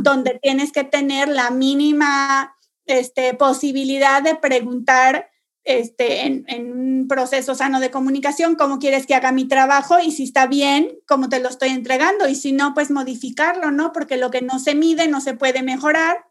donde 0.00 0.40
tienes 0.42 0.72
que 0.72 0.82
tener 0.82 1.28
la 1.28 1.50
mínima 1.50 2.56
este, 2.86 3.34
posibilidad 3.34 4.20
de 4.20 4.34
preguntar 4.34 5.29
este, 5.64 6.22
en, 6.22 6.72
un 6.72 7.08
proceso 7.08 7.54
sano 7.54 7.80
de 7.80 7.90
comunicación 7.90 8.54
cómo 8.54 8.78
quieres 8.78 9.06
que 9.06 9.14
haga 9.14 9.32
mi 9.32 9.46
trabajo 9.46 9.98
y 10.00 10.12
si 10.12 10.24
está 10.24 10.46
bien, 10.46 10.98
cómo 11.06 11.28
te 11.28 11.40
lo 11.40 11.48
estoy 11.48 11.70
entregando 11.70 12.28
y 12.28 12.34
si 12.34 12.52
no, 12.52 12.74
pues 12.74 12.90
modificarlo, 12.90 13.70
¿no? 13.70 13.92
Porque 13.92 14.16
lo 14.16 14.30
que 14.30 14.42
no 14.42 14.58
se 14.58 14.74
mide 14.74 15.08
no 15.08 15.20
se 15.20 15.34
puede 15.34 15.62
mejorar 15.62 16.26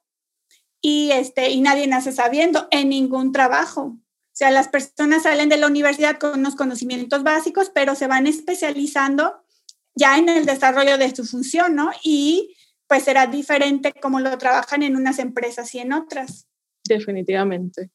y, 0.82 1.12
este, 1.12 1.50
y 1.50 1.62
nadie 1.62 1.88
nace 1.88 2.12
sabiendo 2.12 2.68
en 2.72 2.89
ningún 2.89 3.32
trabajo. 3.32 3.82
O 3.82 4.39
sea, 4.39 4.52
las 4.52 4.70
personas 4.70 5.24
salen 5.24 5.50
de 5.50 5.58
la 5.58 5.68
universidad 5.68 6.18
con 6.18 6.39
unos 6.39 6.56
conocimientos 6.56 7.24
básicos, 7.24 7.72
pero 7.74 7.96
se 7.96 8.08
van 8.08 8.26
especializando 8.26 9.44
ya 9.96 10.18
en 10.18 10.30
el 10.30 10.46
desarrollo 10.46 10.98
de 10.98 11.13
su 11.13 11.26
función, 11.26 11.76
¿no? 11.76 11.92
Y 12.04 12.56
pues 12.88 13.04
será 13.04 13.28
diferente 13.28 13.94
como 14.02 14.20
lo 14.20 14.38
trabajan 14.38 14.82
en 14.82 14.96
unas 14.96 15.20
empresas 15.20 15.76
y 15.76 15.80
en 15.80 15.94
otras. 15.94 16.48
Definitivamente. 16.88 17.92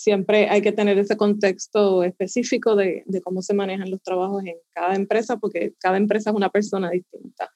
Siempre 0.00 0.48
hay 0.48 0.62
que 0.62 0.72
tener 0.72 0.98
ese 0.98 1.18
contexto 1.18 2.02
específico 2.02 2.74
de, 2.74 3.02
de 3.04 3.20
cómo 3.20 3.42
se 3.42 3.52
manejan 3.52 3.90
los 3.90 4.02
trabajos 4.02 4.42
en 4.46 4.56
cada 4.70 4.94
empresa, 4.94 5.36
porque 5.36 5.74
cada 5.78 5.98
empresa 5.98 6.30
es 6.30 6.36
una 6.36 6.48
persona 6.48 6.88
distinta. 6.88 7.50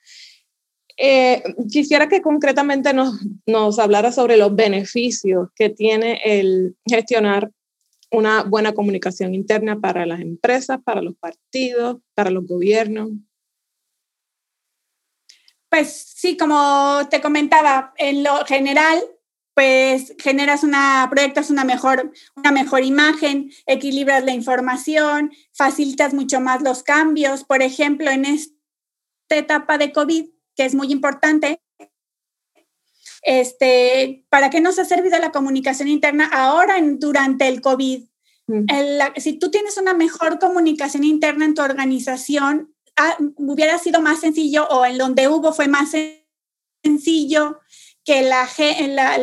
Eh, 0.98 1.42
quisiera 1.72 2.06
que 2.06 2.20
concretamente 2.20 2.92
nos, 2.92 3.18
nos 3.46 3.78
hablara 3.78 4.12
sobre 4.12 4.36
los 4.36 4.54
beneficios 4.54 5.48
que 5.56 5.70
tiene 5.70 6.20
el 6.22 6.76
gestionar 6.84 7.50
una 8.12 8.42
buena 8.42 8.74
comunicación 8.74 9.34
interna 9.34 9.80
para 9.80 10.04
las 10.04 10.20
empresas, 10.20 10.80
para 10.84 11.00
los 11.00 11.16
partidos, 11.16 11.96
para 12.14 12.30
los 12.30 12.46
gobiernos. 12.46 13.08
Pues 15.70 16.12
sí, 16.14 16.36
como 16.36 17.08
te 17.08 17.22
comentaba, 17.22 17.94
en 17.96 18.22
lo 18.22 18.44
general, 18.44 19.02
pues 19.54 20.14
generas 20.18 20.64
una, 20.64 21.06
proyectas 21.10 21.50
una 21.50 21.64
mejor, 21.64 22.12
una 22.34 22.50
mejor 22.50 22.82
imagen, 22.82 23.52
equilibras 23.66 24.24
la 24.24 24.34
información, 24.34 25.32
facilitas 25.52 26.12
mucho 26.12 26.40
más 26.40 26.60
los 26.62 26.82
cambios. 26.82 27.44
Por 27.44 27.62
ejemplo, 27.62 28.10
en 28.10 28.24
esta 28.24 28.52
etapa 29.30 29.78
de 29.78 29.92
COVID, 29.92 30.26
que 30.56 30.64
es 30.64 30.74
muy 30.74 30.90
importante. 30.90 31.60
Este, 33.22 34.26
¿Para 34.28 34.50
qué 34.50 34.60
nos 34.60 34.78
ha 34.78 34.84
servido 34.84 35.18
la 35.18 35.32
comunicación 35.32 35.88
interna 35.88 36.28
ahora 36.32 36.76
en, 36.76 36.98
durante 36.98 37.48
el 37.48 37.60
COVID? 37.60 38.04
Mm. 38.46 38.66
si 39.16 39.38
tú 39.38 39.50
tienes 39.50 39.78
una 39.78 39.94
mejor 39.94 40.38
comunicación 40.38 41.02
interna 41.02 41.46
en 41.46 41.54
tu 41.54 41.62
organización, 41.62 42.74
ah, 42.96 43.16
hubiera 43.36 43.78
sido 43.78 44.02
más 44.02 44.20
sencillo 44.20 44.68
o 44.68 44.84
en 44.84 44.98
donde 44.98 45.28
hubo 45.28 45.54
fue 45.54 45.66
más 45.66 45.92
sencillo 46.82 47.60
que 48.04 48.28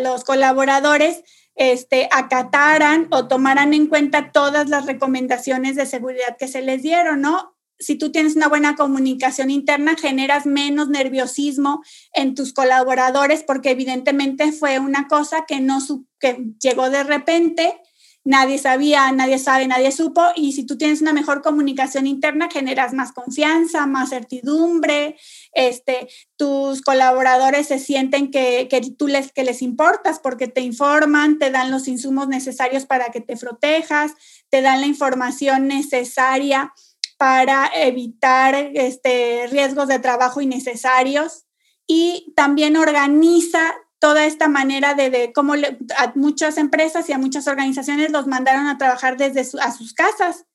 los 0.04 0.24
colaboradores 0.24 1.24
este, 1.56 2.08
acataran 2.12 3.08
o 3.12 3.28
tomaran 3.28 3.74
en 3.74 3.88
cuenta 3.88 4.32
todas 4.32 4.70
las 4.70 4.86
recomendaciones 4.86 5.76
de 5.76 5.86
seguridad 5.86 6.38
que 6.38 6.48
se 6.48 6.62
les 6.62 6.82
dieron, 6.82 7.22
¿no? 7.22 7.56
si 7.82 7.96
tú 7.96 8.12
tienes 8.12 8.36
una 8.36 8.48
buena 8.48 8.76
comunicación 8.76 9.50
interna, 9.50 9.96
generas 10.00 10.46
menos 10.46 10.90
nerviosismo 10.90 11.82
en 12.14 12.36
tus 12.36 12.54
colaboradores 12.54 13.44
porque 13.44 13.72
evidentemente 13.72 14.52
fue 14.52 14.80
una 14.80 15.08
cosa 15.08 15.46
que 15.48 15.60
no 15.60 15.80
que 16.20 16.38
llegó 16.62 16.90
de 16.90 17.04
repente, 17.04 17.82
nadie 18.24 18.58
sabía, 18.58 19.12
nadie 19.12 19.40
sabe, 19.40 19.68
nadie 19.68 19.92
supo 19.92 20.22
y 20.36 20.54
si 20.54 20.66
tú 20.66 20.78
tienes 20.78 21.02
una 21.02 21.14
mejor 21.14 21.42
comunicación 21.42 22.06
interna 22.06 22.50
generas 22.52 22.94
más 22.94 23.12
confianza, 23.12 23.88
más 23.88 24.10
certidumbre, 24.10 25.18
este, 25.54 26.08
tus 26.38 26.82
colaboradores 26.82 27.68
se 27.68 27.80
sienten 27.80 28.30
que, 28.30 28.68
que 28.70 28.82
tú 28.98 29.08
les, 29.08 29.32
que 29.32 29.44
les 29.44 29.62
importas 29.62 30.20
porque 30.20 30.48
te 30.48 30.62
informan, 30.62 31.40
te 31.40 31.50
dan 31.50 31.72
los 31.72 31.88
insumos 31.88 32.28
necesarios 32.28 32.86
para 32.86 33.10
que 33.10 33.22
te 33.22 33.38
protejas, 33.38 34.12
te 34.50 34.62
dan 34.62 34.82
la 34.82 34.88
información 34.88 35.68
necesaria 35.68 36.74
para 37.18 37.70
evitar 37.76 38.56
este, 38.56 39.48
riesgos 39.48 39.88
de 39.88 40.00
trabajo 40.00 40.42
innecesarios 40.42 41.46
y 41.88 42.34
también 42.36 42.78
organiza 42.78 43.76
toda 44.02 44.26
esta 44.26 44.48
manera 44.48 44.96
de, 44.96 45.32
cómo 45.32 45.54
a 45.54 46.12
muchas 46.16 46.58
empresas 46.58 47.08
y 47.08 47.14
a 47.14 47.20
muchas 47.20 47.48
organizaciones 47.48 48.12
los 48.12 48.26
mandaron 48.26 48.66
a 48.66 48.80
trabajar 48.80 49.16
desde 49.16 49.42
a 49.62 49.72
sus 49.72 49.94
casas. 49.94 50.48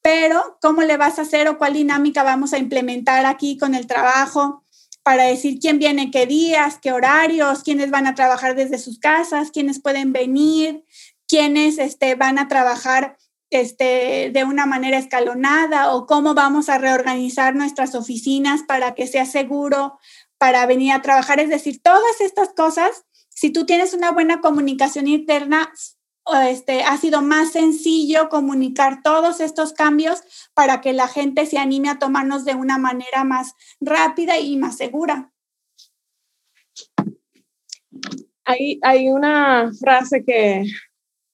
Pero, 0.00 0.58
¿cómo 0.62 0.82
le 0.82 0.96
vas 0.96 1.18
a 1.18 1.22
hacer 1.22 1.48
o 1.48 1.58
cuál 1.58 1.72
dinámica 1.72 2.22
vamos 2.22 2.52
a 2.52 2.58
implementar 2.58 3.26
aquí 3.26 3.58
con 3.58 3.74
el 3.74 3.88
trabajo 3.88 4.64
para 5.02 5.24
decir 5.24 5.58
quién 5.58 5.80
viene 5.80 6.12
qué 6.12 6.26
días, 6.26 6.78
qué 6.80 6.92
horarios, 6.92 7.64
quiénes 7.64 7.90
van 7.90 8.06
a 8.06 8.14
trabajar 8.14 8.54
desde 8.54 8.78
sus 8.78 9.00
casas, 9.00 9.50
quiénes 9.50 9.82
pueden 9.82 10.12
venir, 10.12 10.84
quiénes 11.26 11.78
este, 11.78 12.14
van 12.14 12.38
a 12.38 12.46
trabajar 12.46 13.16
este, 13.50 14.30
de 14.32 14.44
una 14.44 14.66
manera 14.66 14.98
escalonada 14.98 15.92
o 15.94 16.06
cómo 16.06 16.34
vamos 16.34 16.68
a 16.68 16.78
reorganizar 16.78 17.56
nuestras 17.56 17.96
oficinas 17.96 18.62
para 18.62 18.94
que 18.94 19.08
sea 19.08 19.26
seguro 19.26 19.98
para 20.44 20.66
venir 20.66 20.92
a 20.92 21.00
trabajar. 21.00 21.40
Es 21.40 21.48
decir, 21.48 21.80
todas 21.80 22.20
estas 22.20 22.50
cosas, 22.50 23.06
si 23.30 23.50
tú 23.50 23.64
tienes 23.64 23.94
una 23.94 24.12
buena 24.12 24.42
comunicación 24.42 25.08
interna, 25.08 25.72
este, 26.50 26.82
ha 26.82 26.98
sido 26.98 27.22
más 27.22 27.52
sencillo 27.52 28.28
comunicar 28.28 29.00
todos 29.02 29.40
estos 29.40 29.72
cambios 29.72 30.22
para 30.52 30.82
que 30.82 30.92
la 30.92 31.08
gente 31.08 31.46
se 31.46 31.56
anime 31.56 31.88
a 31.88 31.98
tomarnos 31.98 32.44
de 32.44 32.54
una 32.56 32.76
manera 32.76 33.24
más 33.24 33.54
rápida 33.80 34.38
y 34.38 34.58
más 34.58 34.76
segura. 34.76 35.32
Hay, 38.44 38.80
hay 38.82 39.08
una 39.08 39.72
frase 39.80 40.24
que 40.26 40.64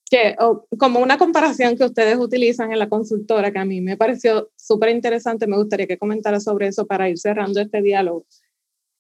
que 0.09 0.37
como 0.77 0.99
una 0.99 1.18
comparación 1.18 1.77
que 1.77 1.85
ustedes 1.85 2.16
utilizan 2.16 2.73
en 2.73 2.81
la 2.81 2.88
consultora, 2.88 3.53
que 3.53 3.61
a 3.61 3.64
mí 3.64 3.81
me 3.81 3.96
pareció 3.96 4.51
súper 4.57 4.90
interesante, 4.90 5.46
me 5.46 5.57
gustaría 5.57 5.87
que 5.87 5.99
comentara 5.99 6.40
sobre 6.40 6.66
eso 6.66 6.85
para 6.87 7.09
ir 7.09 7.16
cerrando 7.18 7.61
este 7.61 7.81
diálogo. 7.81 8.27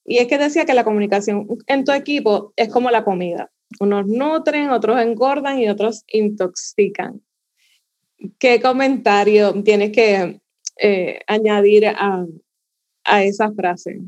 Y 0.04 0.18
es 0.18 0.26
que 0.26 0.38
decía 0.38 0.64
que 0.64 0.74
la 0.74 0.84
comunicación 0.84 1.46
en 1.66 1.84
tu 1.84 1.92
equipo 1.92 2.52
es 2.56 2.68
como 2.68 2.90
la 2.90 3.04
comida. 3.04 3.50
Unos 3.78 4.06
nutren, 4.06 4.70
otros 4.70 5.00
engordan 5.00 5.58
y 5.58 5.68
otros 5.68 6.04
intoxican. 6.08 7.22
¿Qué 8.38 8.60
comentario 8.60 9.62
tienes 9.62 9.92
que 9.92 10.40
eh, 10.76 11.20
añadir 11.26 11.86
a, 11.86 12.26
a 13.04 13.22
esa 13.22 13.52
frase? 13.52 14.00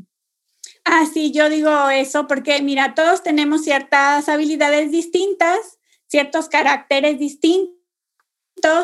Ah, 0.85 1.05
sí, 1.11 1.31
yo 1.31 1.49
digo 1.49 1.89
eso 1.89 2.27
porque, 2.27 2.61
mira, 2.61 2.93
todos 2.93 3.23
tenemos 3.23 3.63
ciertas 3.63 4.27
habilidades 4.27 4.91
distintas 4.91 5.79
ciertos 6.13 6.47
caracteres 6.47 7.17
distintos, 7.17 7.71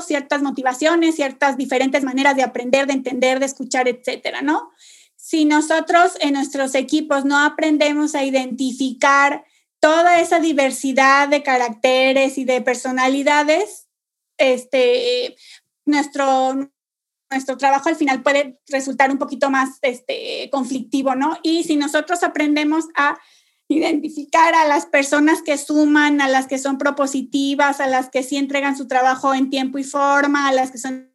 ciertas 0.07 0.41
motivaciones, 0.41 1.15
ciertas 1.15 1.57
diferentes 1.57 2.03
maneras 2.03 2.35
de 2.35 2.41
aprender, 2.41 2.87
de 2.87 2.93
entender, 2.93 3.39
de 3.39 3.45
escuchar, 3.45 3.87
etcétera, 3.87 4.41
¿no? 4.41 4.71
Si 5.29 5.45
nosotros 5.45 6.13
en 6.21 6.33
nuestros 6.33 6.73
equipos 6.73 7.23
no 7.23 7.37
aprendemos 7.37 8.15
a 8.15 8.23
identificar 8.23 9.45
toda 9.79 10.21
esa 10.21 10.39
diversidad 10.39 11.27
de 11.27 11.43
caracteres 11.43 12.39
y 12.39 12.45
de 12.45 12.61
personalidades, 12.61 13.87
este, 14.39 15.35
nuestro, 15.85 16.71
nuestro 17.29 17.57
trabajo 17.57 17.89
al 17.89 17.95
final 17.95 18.23
puede 18.23 18.59
resultar 18.69 19.11
un 19.11 19.19
poquito 19.19 19.51
más 19.51 19.77
este, 19.83 20.49
conflictivo, 20.51 21.13
¿no? 21.13 21.37
Y 21.43 21.63
si 21.63 21.75
nosotros 21.75 22.23
aprendemos 22.23 22.85
a 22.95 23.15
identificar 23.67 24.55
a 24.55 24.67
las 24.67 24.87
personas 24.87 25.43
que 25.43 25.59
suman, 25.59 26.21
a 26.21 26.27
las 26.27 26.47
que 26.47 26.57
son 26.57 26.79
propositivas, 26.79 27.81
a 27.81 27.85
las 27.85 28.09
que 28.09 28.23
sí 28.23 28.37
entregan 28.37 28.75
su 28.75 28.87
trabajo 28.87 29.35
en 29.35 29.51
tiempo 29.51 29.77
y 29.77 29.83
forma, 29.83 30.47
a 30.47 30.53
las 30.53 30.71
que 30.71 30.79
son 30.79 31.13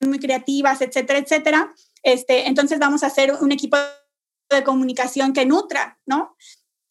muy 0.00 0.18
creativas, 0.18 0.82
etcétera, 0.82 1.18
etcétera. 1.18 1.74
Este, 2.12 2.48
entonces 2.48 2.78
vamos 2.78 3.02
a 3.02 3.08
hacer 3.08 3.34
un 3.38 3.52
equipo 3.52 3.76
de 4.48 4.64
comunicación 4.64 5.34
que 5.34 5.44
nutra, 5.44 6.00
¿no? 6.06 6.34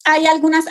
Hay 0.04 0.26
algunas, 0.26 0.66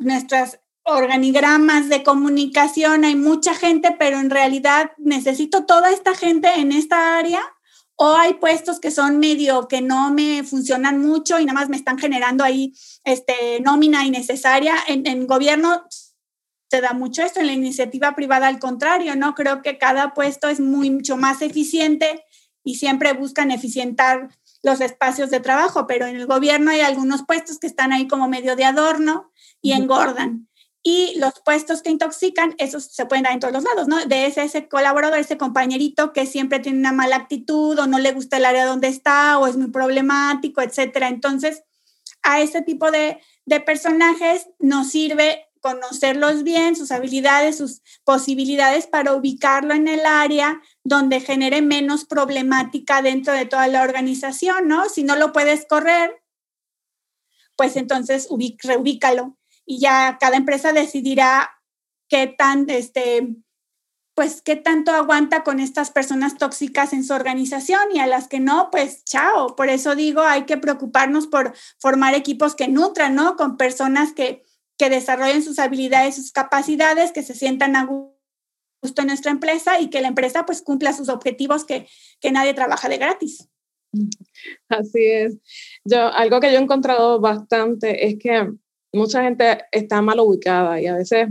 nuestras 0.00 0.58
organigramas 0.82 1.88
de 1.88 2.02
comunicación, 2.02 3.04
hay 3.04 3.14
mucha 3.14 3.54
gente, 3.54 3.94
pero 3.96 4.18
en 4.18 4.30
realidad 4.30 4.90
necesito 4.98 5.66
toda 5.66 5.92
esta 5.92 6.16
gente 6.16 6.52
en 6.56 6.72
esta 6.72 7.16
área 7.16 7.40
o 7.94 8.14
hay 8.14 8.34
puestos 8.34 8.80
que 8.80 8.90
son 8.90 9.20
medio 9.20 9.68
que 9.68 9.82
no 9.82 10.10
me 10.10 10.42
funcionan 10.42 11.00
mucho 11.00 11.38
y 11.38 11.44
nada 11.44 11.60
más 11.60 11.68
me 11.68 11.76
están 11.76 11.98
generando 11.98 12.42
ahí 12.42 12.74
este, 13.04 13.60
nómina 13.60 14.04
innecesaria. 14.04 14.74
En, 14.88 15.06
en 15.06 15.28
gobierno 15.28 15.84
se 16.68 16.80
da 16.80 16.92
mucho 16.92 17.22
esto, 17.22 17.38
en 17.38 17.46
la 17.46 17.52
iniciativa 17.52 18.16
privada 18.16 18.48
al 18.48 18.58
contrario, 18.58 19.14
¿no? 19.14 19.36
Creo 19.36 19.62
que 19.62 19.78
cada 19.78 20.12
puesto 20.12 20.48
es 20.48 20.58
mucho 20.58 21.16
más 21.16 21.40
eficiente 21.40 22.24
y 22.68 22.74
siempre 22.74 23.14
buscan 23.14 23.50
eficientar 23.50 24.28
los 24.62 24.82
espacios 24.82 25.30
de 25.30 25.40
trabajo, 25.40 25.86
pero 25.86 26.04
en 26.04 26.16
el 26.16 26.26
gobierno 26.26 26.70
hay 26.70 26.82
algunos 26.82 27.22
puestos 27.24 27.58
que 27.58 27.66
están 27.66 27.94
ahí 27.94 28.06
como 28.06 28.28
medio 28.28 28.56
de 28.56 28.66
adorno 28.66 29.32
y 29.62 29.72
engordan. 29.72 30.50
Y 30.82 31.18
los 31.18 31.32
puestos 31.42 31.80
que 31.80 31.88
intoxican, 31.88 32.54
esos 32.58 32.84
se 32.84 33.06
pueden 33.06 33.22
dar 33.22 33.32
en 33.32 33.40
todos 33.40 33.54
los 33.54 33.64
lados, 33.64 33.88
¿no? 33.88 34.04
De 34.04 34.26
ese, 34.26 34.42
ese 34.42 34.68
colaborador, 34.68 35.18
ese 35.18 35.38
compañerito 35.38 36.12
que 36.12 36.26
siempre 36.26 36.60
tiene 36.60 36.78
una 36.78 36.92
mala 36.92 37.16
actitud 37.16 37.78
o 37.78 37.86
no 37.86 37.98
le 37.98 38.12
gusta 38.12 38.36
el 38.36 38.44
área 38.44 38.66
donde 38.66 38.88
está 38.88 39.38
o 39.38 39.46
es 39.46 39.56
muy 39.56 39.70
problemático, 39.70 40.60
etcétera. 40.60 41.08
Entonces, 41.08 41.62
a 42.22 42.42
ese 42.42 42.60
tipo 42.60 42.90
de, 42.90 43.18
de 43.46 43.60
personajes 43.60 44.50
nos 44.58 44.90
sirve 44.90 45.47
conocerlos 45.60 46.42
bien, 46.42 46.76
sus 46.76 46.90
habilidades, 46.90 47.58
sus 47.58 47.82
posibilidades 48.04 48.86
para 48.86 49.14
ubicarlo 49.14 49.74
en 49.74 49.88
el 49.88 50.04
área 50.06 50.60
donde 50.84 51.20
genere 51.20 51.62
menos 51.62 52.04
problemática 52.04 53.02
dentro 53.02 53.32
de 53.32 53.46
toda 53.46 53.68
la 53.68 53.82
organización, 53.82 54.68
¿no? 54.68 54.88
Si 54.88 55.02
no 55.02 55.16
lo 55.16 55.32
puedes 55.32 55.66
correr, 55.66 56.22
pues 57.56 57.76
entonces 57.76 58.28
reubícalo 58.62 59.36
y 59.66 59.80
ya 59.80 60.16
cada 60.18 60.36
empresa 60.36 60.72
decidirá 60.72 61.50
qué 62.08 62.26
tan, 62.26 62.70
este, 62.70 63.36
pues 64.14 64.42
qué 64.42 64.56
tanto 64.56 64.92
aguanta 64.92 65.44
con 65.44 65.60
estas 65.60 65.90
personas 65.90 66.38
tóxicas 66.38 66.92
en 66.92 67.04
su 67.04 67.12
organización 67.12 67.80
y 67.94 68.00
a 68.00 68.06
las 68.06 68.26
que 68.26 68.40
no, 68.40 68.70
pues 68.72 69.04
chao. 69.04 69.54
Por 69.54 69.68
eso 69.68 69.94
digo, 69.94 70.22
hay 70.22 70.44
que 70.44 70.56
preocuparnos 70.56 71.26
por 71.26 71.54
formar 71.78 72.14
equipos 72.14 72.54
que 72.54 72.66
nutran, 72.66 73.14
¿no? 73.14 73.36
Con 73.36 73.56
personas 73.56 74.12
que, 74.12 74.42
que 74.78 74.88
desarrollen 74.88 75.42
sus 75.42 75.58
habilidades, 75.58 76.16
sus 76.16 76.32
capacidades, 76.32 77.12
que 77.12 77.22
se 77.22 77.34
sientan 77.34 77.76
a 77.76 77.84
gusto 77.84 79.02
en 79.02 79.08
nuestra 79.08 79.32
empresa 79.32 79.80
y 79.80 79.90
que 79.90 80.00
la 80.00 80.08
empresa 80.08 80.46
pues 80.46 80.62
cumpla 80.62 80.92
sus 80.92 81.08
objetivos 81.08 81.64
que, 81.64 81.86
que 82.20 82.30
nadie 82.30 82.54
trabaja 82.54 82.88
de 82.88 82.98
gratis. 82.98 83.48
Así 84.68 85.04
es. 85.04 85.36
Yo, 85.84 86.06
algo 86.06 86.40
que 86.40 86.52
yo 86.52 86.58
he 86.58 86.62
encontrado 86.62 87.20
bastante 87.20 88.06
es 88.06 88.18
que 88.18 88.48
mucha 88.92 89.22
gente 89.22 89.64
está 89.72 90.00
mal 90.00 90.20
ubicada 90.20 90.80
y 90.80 90.86
a 90.86 90.94
veces 90.94 91.28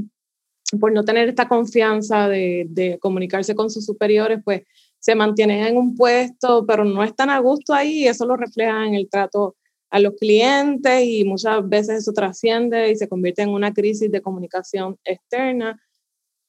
por 0.80 0.92
no 0.92 1.06
tener 1.06 1.30
esta 1.30 1.48
confianza 1.48 2.28
de, 2.28 2.98
comunicarse 3.00 3.56
con 3.56 3.70
sus 3.70 3.86
superiores, 3.86 4.40
pues 4.44 4.64
se 5.00 5.16
mantienen 5.16 5.66
en 5.66 5.78
un 5.78 5.96
puesto, 5.96 6.66
pero 6.66 6.84
no 6.84 7.04
están 7.04 7.30
a 7.30 7.40
gusto 7.40 7.74
ahí 7.74 8.04
y 8.04 8.08
eso 8.08 8.26
lo 8.26 8.36
refleja 8.36 8.86
en 8.86 8.96
el 8.96 9.10
trato 9.10 9.56
a 9.90 10.00
los 10.00 10.16
clientes 10.16 11.04
y 11.04 11.24
muchas 11.24 11.68
veces 11.68 12.00
eso 12.00 12.14
trasciende 12.14 12.92
y 12.92 12.96
se 12.96 13.08
convierte 13.08 13.42
en 13.42 13.50
una 13.50 13.74
crisis 13.74 14.12
de 14.12 14.22
comunicación 14.22 14.98
externa. 15.04 15.82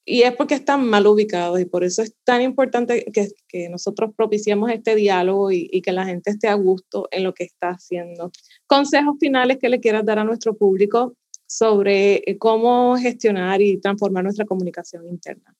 Y 0.04 0.22
es 0.22 0.34
porque 0.34 0.54
están 0.54 0.86
mal 0.88 1.06
ubicados 1.06 1.60
y 1.60 1.66
por 1.66 1.84
eso 1.84 2.00
es 2.02 2.14
tan 2.24 2.40
importante 2.40 3.04
que, 3.12 3.28
que 3.46 3.68
nosotros 3.68 4.10
propiciemos 4.16 4.70
este 4.70 4.94
diálogo 4.94 5.52
y, 5.52 5.68
y, 5.70 5.82
que 5.82 5.92
la 5.92 6.06
gente 6.06 6.30
esté 6.30 6.48
a 6.48 6.54
gusto 6.54 7.08
en 7.10 7.24
lo 7.24 7.34
que 7.34 7.44
está 7.44 7.70
haciendo. 7.70 8.32
Consejos 8.66 9.16
finales 9.20 9.58
que 9.60 9.68
le 9.68 9.80
quieras 9.80 10.06
dar 10.06 10.18
a 10.18 10.24
nuestro 10.24 10.56
público 10.56 11.14
sobre 11.48 12.22
eh, 12.26 12.38
cómo 12.38 12.96
gestionar 12.96 13.60
y 13.62 13.80
transformar 13.80 14.24
nuestra 14.24 14.44
comunicación 14.44 15.06
interna. 15.08 15.54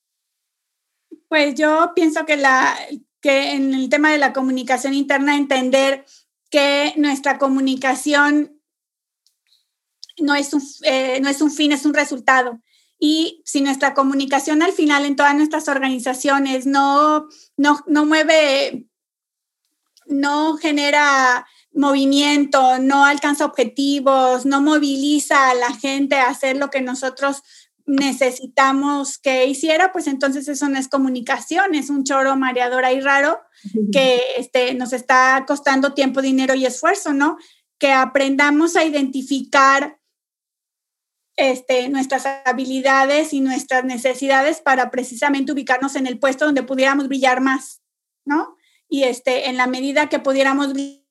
Pues 1.27 1.55
yo 1.55 1.91
pienso 1.95 2.25
que, 2.25 2.37
la, 2.37 2.75
que 3.21 3.53
en 3.53 3.73
el 3.73 3.89
tema 3.89 4.11
de 4.11 4.19
la 4.19 4.31
comunicación 4.31 4.93
interna, 4.93 5.35
entender 5.35 6.05
que 6.49 6.93
nuestra 6.97 7.37
comunicación 7.37 8.59
no 10.17 10.35
es 10.35 10.53
un, 10.53 10.61
eh, 10.83 11.19
no 11.21 11.29
es 11.29 11.41
un 11.41 11.51
fin, 11.51 11.71
es 11.71 11.85
un 11.85 11.93
resultado. 11.93 12.59
Y 12.99 13.41
si 13.45 13.61
nuestra 13.61 13.93
comunicación 13.93 14.61
al 14.61 14.73
final 14.73 15.05
en 15.05 15.15
todas 15.15 15.35
nuestras 15.35 15.67
organizaciones 15.69 16.65
no, 16.65 17.27
no, 17.55 17.79
no 17.87 18.05
mueve, 18.05 18.87
no 20.05 20.57
genera 20.57 21.47
movimiento, 21.71 22.79
no 22.79 23.05
alcanza 23.05 23.45
objetivos, 23.45 24.45
no 24.45 24.61
moviliza 24.61 25.49
a 25.49 25.55
la 25.55 25.73
gente 25.73 26.15
a 26.15 26.27
hacer 26.27 26.57
lo 26.57 26.69
que 26.69 26.81
nosotros 26.81 27.41
necesitamos 27.89 29.17
que 29.17 29.47
hiciera, 29.47 29.91
pues 29.91 30.05
entonces 30.05 30.47
eso 30.47 30.69
no 30.69 30.77
es 30.77 30.87
comunicación, 30.87 31.73
es 31.73 31.89
un 31.89 32.03
choro 32.03 32.35
mareador 32.35 32.85
ahí 32.85 33.01
raro 33.01 33.39
que 33.91 34.21
este, 34.37 34.75
nos 34.75 34.93
está 34.93 35.43
costando 35.47 35.95
tiempo, 35.95 36.21
dinero 36.21 36.53
y 36.53 36.67
esfuerzo, 36.67 37.13
¿no? 37.13 37.37
Que 37.79 37.91
aprendamos 37.91 38.75
a 38.75 38.85
identificar 38.85 39.99
este, 41.35 41.89
nuestras 41.89 42.27
habilidades 42.45 43.33
y 43.33 43.41
nuestras 43.41 43.83
necesidades 43.85 44.61
para 44.61 44.91
precisamente 44.91 45.51
ubicarnos 45.51 45.95
en 45.95 46.05
el 46.05 46.19
puesto 46.19 46.45
donde 46.45 46.61
pudiéramos 46.61 47.07
brillar 47.07 47.41
más, 47.41 47.81
¿no? 48.23 48.55
Y 48.87 49.03
este, 49.03 49.49
en 49.49 49.57
la 49.57 49.65
medida 49.65 50.09
que 50.09 50.19
pudiéramos 50.19 50.73
brillar 50.73 51.08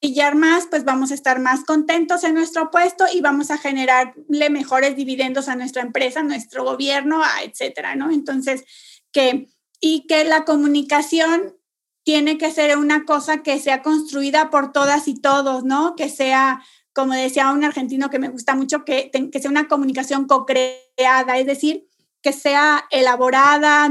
brillar 0.00 0.36
más, 0.36 0.66
pues 0.66 0.84
vamos 0.84 1.10
a 1.10 1.14
estar 1.14 1.40
más 1.40 1.64
contentos 1.64 2.24
en 2.24 2.34
nuestro 2.34 2.70
puesto 2.70 3.04
y 3.12 3.20
vamos 3.20 3.50
a 3.50 3.58
generarle 3.58 4.50
mejores 4.50 4.96
dividendos 4.96 5.48
a 5.48 5.56
nuestra 5.56 5.82
empresa, 5.82 6.20
a 6.20 6.24
nuestro 6.24 6.64
gobierno, 6.64 7.22
etcétera, 7.42 7.96
¿no? 7.96 8.10
Entonces, 8.10 8.64
que, 9.12 9.48
y 9.80 10.06
que 10.06 10.24
la 10.24 10.44
comunicación 10.44 11.56
tiene 12.04 12.38
que 12.38 12.50
ser 12.50 12.78
una 12.78 13.04
cosa 13.04 13.42
que 13.42 13.58
sea 13.58 13.82
construida 13.82 14.50
por 14.50 14.72
todas 14.72 15.08
y 15.08 15.20
todos, 15.20 15.64
¿no? 15.64 15.94
Que 15.96 16.08
sea, 16.08 16.62
como 16.94 17.12
decía 17.12 17.50
un 17.52 17.64
argentino 17.64 18.08
que 18.08 18.18
me 18.18 18.28
gusta 18.28 18.54
mucho, 18.54 18.84
que, 18.84 19.10
que 19.10 19.40
sea 19.40 19.50
una 19.50 19.68
comunicación 19.68 20.26
co-creada, 20.26 21.38
es 21.38 21.46
decir, 21.46 21.86
que 22.22 22.32
sea 22.32 22.84
elaborada, 22.90 23.88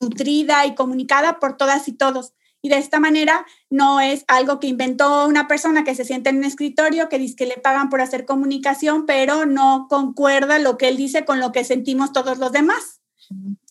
nutrida 0.00 0.66
y 0.66 0.74
comunicada 0.74 1.38
por 1.38 1.56
todas 1.56 1.86
y 1.86 1.92
todos 1.92 2.32
y 2.62 2.68
de 2.68 2.78
esta 2.78 3.00
manera 3.00 3.44
no 3.68 4.00
es 4.00 4.24
algo 4.28 4.60
que 4.60 4.68
inventó 4.68 5.26
una 5.26 5.48
persona 5.48 5.82
que 5.82 5.96
se 5.96 6.04
siente 6.04 6.30
en 6.30 6.38
un 6.38 6.44
escritorio, 6.44 7.08
que 7.08 7.18
dice 7.18 7.34
que 7.34 7.46
le 7.46 7.56
pagan 7.56 7.90
por 7.90 8.00
hacer 8.00 8.24
comunicación, 8.24 9.04
pero 9.04 9.46
no 9.46 9.88
concuerda 9.90 10.60
lo 10.60 10.78
que 10.78 10.88
él 10.88 10.96
dice 10.96 11.24
con 11.24 11.40
lo 11.40 11.50
que 11.50 11.64
sentimos 11.64 12.12
todos 12.12 12.38
los 12.38 12.52
demás. 12.52 13.00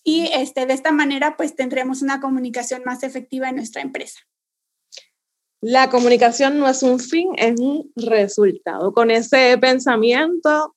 Y 0.04 0.30
este, 0.34 0.66
de 0.66 0.74
esta 0.74 0.92
manera, 0.92 1.38
pues 1.38 1.56
tendremos 1.56 2.02
una 2.02 2.20
comunicación 2.20 2.82
más 2.86 3.04
efectiva 3.04 3.50
en 3.50 3.56
nuestra 3.56 3.82
empresa. 3.82 4.20
La 5.62 5.90
comunicación 5.90 6.60
no 6.60 6.68
es 6.68 6.84
un 6.84 7.00
fin, 7.00 7.30
es 7.38 7.60
un 7.60 7.92
resultado. 7.96 8.94
Con 8.94 9.10
ese 9.10 9.58
pensamiento 9.60 10.76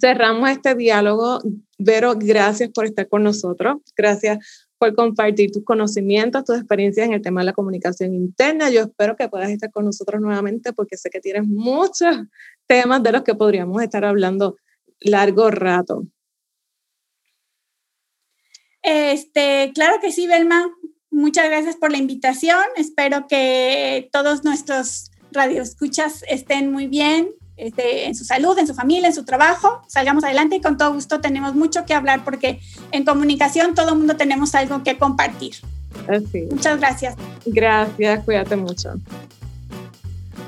cerramos 0.00 0.50
este 0.50 0.74
diálogo. 0.74 1.40
Vero, 1.78 2.14
gracias 2.16 2.70
por 2.70 2.86
estar 2.86 3.08
con 3.08 3.22
nosotros. 3.22 3.76
Gracias 3.94 4.67
por 4.78 4.94
compartir 4.94 5.50
tus 5.50 5.64
conocimientos, 5.64 6.44
tus 6.44 6.56
experiencias 6.56 7.06
en 7.06 7.14
el 7.14 7.22
tema 7.22 7.40
de 7.40 7.46
la 7.46 7.52
comunicación 7.52 8.14
interna. 8.14 8.70
Yo 8.70 8.82
espero 8.82 9.16
que 9.16 9.28
puedas 9.28 9.50
estar 9.50 9.70
con 9.70 9.84
nosotros 9.84 10.20
nuevamente 10.20 10.72
porque 10.72 10.96
sé 10.96 11.10
que 11.10 11.20
tienes 11.20 11.46
muchos 11.46 12.16
temas 12.66 13.02
de 13.02 13.12
los 13.12 13.22
que 13.22 13.34
podríamos 13.34 13.82
estar 13.82 14.04
hablando 14.04 14.56
largo 15.00 15.50
rato. 15.50 16.06
Este, 18.82 19.72
claro 19.74 19.98
que 20.00 20.12
sí, 20.12 20.26
Belma. 20.26 20.70
Muchas 21.10 21.46
gracias 21.46 21.76
por 21.76 21.90
la 21.90 21.98
invitación. 21.98 22.62
Espero 22.76 23.26
que 23.28 24.08
todos 24.12 24.44
nuestros 24.44 25.10
radioescuchas 25.32 26.24
estén 26.28 26.70
muy 26.70 26.86
bien 26.86 27.28
este, 27.58 28.06
en 28.06 28.14
su 28.14 28.24
salud, 28.24 28.56
en 28.58 28.66
su 28.66 28.74
familia, 28.74 29.08
en 29.08 29.14
su 29.14 29.24
trabajo, 29.24 29.82
salgamos 29.88 30.24
adelante 30.24 30.56
y 30.56 30.60
con 30.60 30.78
todo 30.78 30.94
gusto 30.94 31.20
tenemos 31.20 31.54
mucho 31.54 31.84
que 31.84 31.92
hablar 31.92 32.24
porque 32.24 32.60
en 32.92 33.04
comunicación 33.04 33.74
todo 33.74 33.90
el 33.90 33.96
mundo 33.96 34.16
tenemos 34.16 34.54
algo 34.54 34.82
que 34.82 34.96
compartir. 34.96 35.56
Muchas 36.50 36.78
gracias. 36.78 37.16
Gracias, 37.44 38.24
cuídate 38.24 38.56
mucho. 38.56 38.94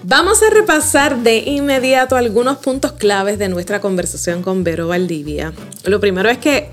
Vamos 0.04 0.42
a 0.42 0.50
repasar 0.50 1.18
de 1.18 1.38
inmediato 1.38 2.16
algunos 2.16 2.58
puntos 2.58 2.92
claves 2.92 3.38
de 3.38 3.48
nuestra 3.48 3.80
conversación 3.80 4.42
con 4.42 4.64
Vero 4.64 4.88
Valdivia. 4.88 5.52
Lo 5.84 6.00
primero 6.00 6.30
es 6.30 6.38
que 6.38 6.70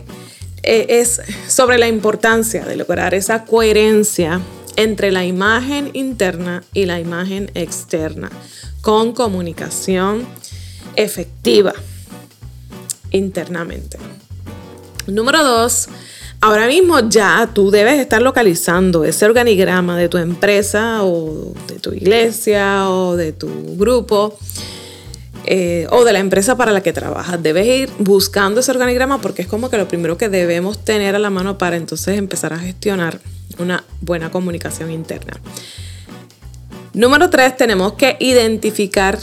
eh, 0.63 0.86
es 0.89 1.21
sobre 1.47 1.78
la 1.78 1.88
importancia 1.88 2.63
de 2.63 2.76
lograr 2.76 3.13
esa 3.13 3.43
coherencia 3.43 4.39
entre 4.78 5.12
la 5.12 5.26
imagen 5.26 5.90
interna 5.94 6.63
y 6.74 6.86
la 6.86 7.02
imagen 7.02 7.52
externa 7.56 8.30
con 8.82 9.12
comunicación 9.12 10.26
efectiva 10.96 11.74
internamente. 13.12 13.98
Número 15.08 15.44
dos, 15.44 15.90
ahora 16.42 16.68
mismo 16.68 17.00
ya 17.10 17.50
tú 17.54 17.72
debes 17.72 18.00
estar 18.00 18.22
localizando 18.22 19.04
ese 19.04 19.26
organigrama 19.26 19.98
de 19.98 20.10
tu 20.10 20.18
empresa 20.18 21.04
o 21.04 21.54
de 21.67 21.80
tu 21.80 21.94
iglesia 21.94 22.90
o 22.90 23.15
de 23.15 23.34
tu 23.34 23.50
grupo 23.78 24.38
eh, 25.50 25.87
o 25.91 26.04
de 26.04 26.12
la 26.12 26.19
empresa 26.19 26.58
para 26.58 26.73
la 26.73 26.81
que 26.81 26.91
trabajas. 26.91 27.41
Debes 27.41 27.65
ir 27.65 27.89
buscando 28.00 28.60
ese 28.60 28.69
organigrama 28.71 29.21
porque 29.21 29.43
es 29.43 29.48
como 29.48 29.69
que 29.69 29.77
lo 29.77 29.87
primero 29.87 30.17
que 30.17 30.27
debemos 30.27 30.83
tener 30.83 31.15
a 31.15 31.19
la 31.19 31.29
mano 31.29 31.58
para 31.58 31.77
entonces 31.77 32.17
empezar 32.17 32.52
a 32.52 32.60
gestionar 32.60 33.21
una 33.58 33.85
buena 34.02 34.29
comunicación 34.29 34.91
interna. 34.91 35.39
Número 36.93 37.29
tres, 37.29 37.56
tenemos 37.56 37.93
que 37.93 38.17
identificar 38.19 39.19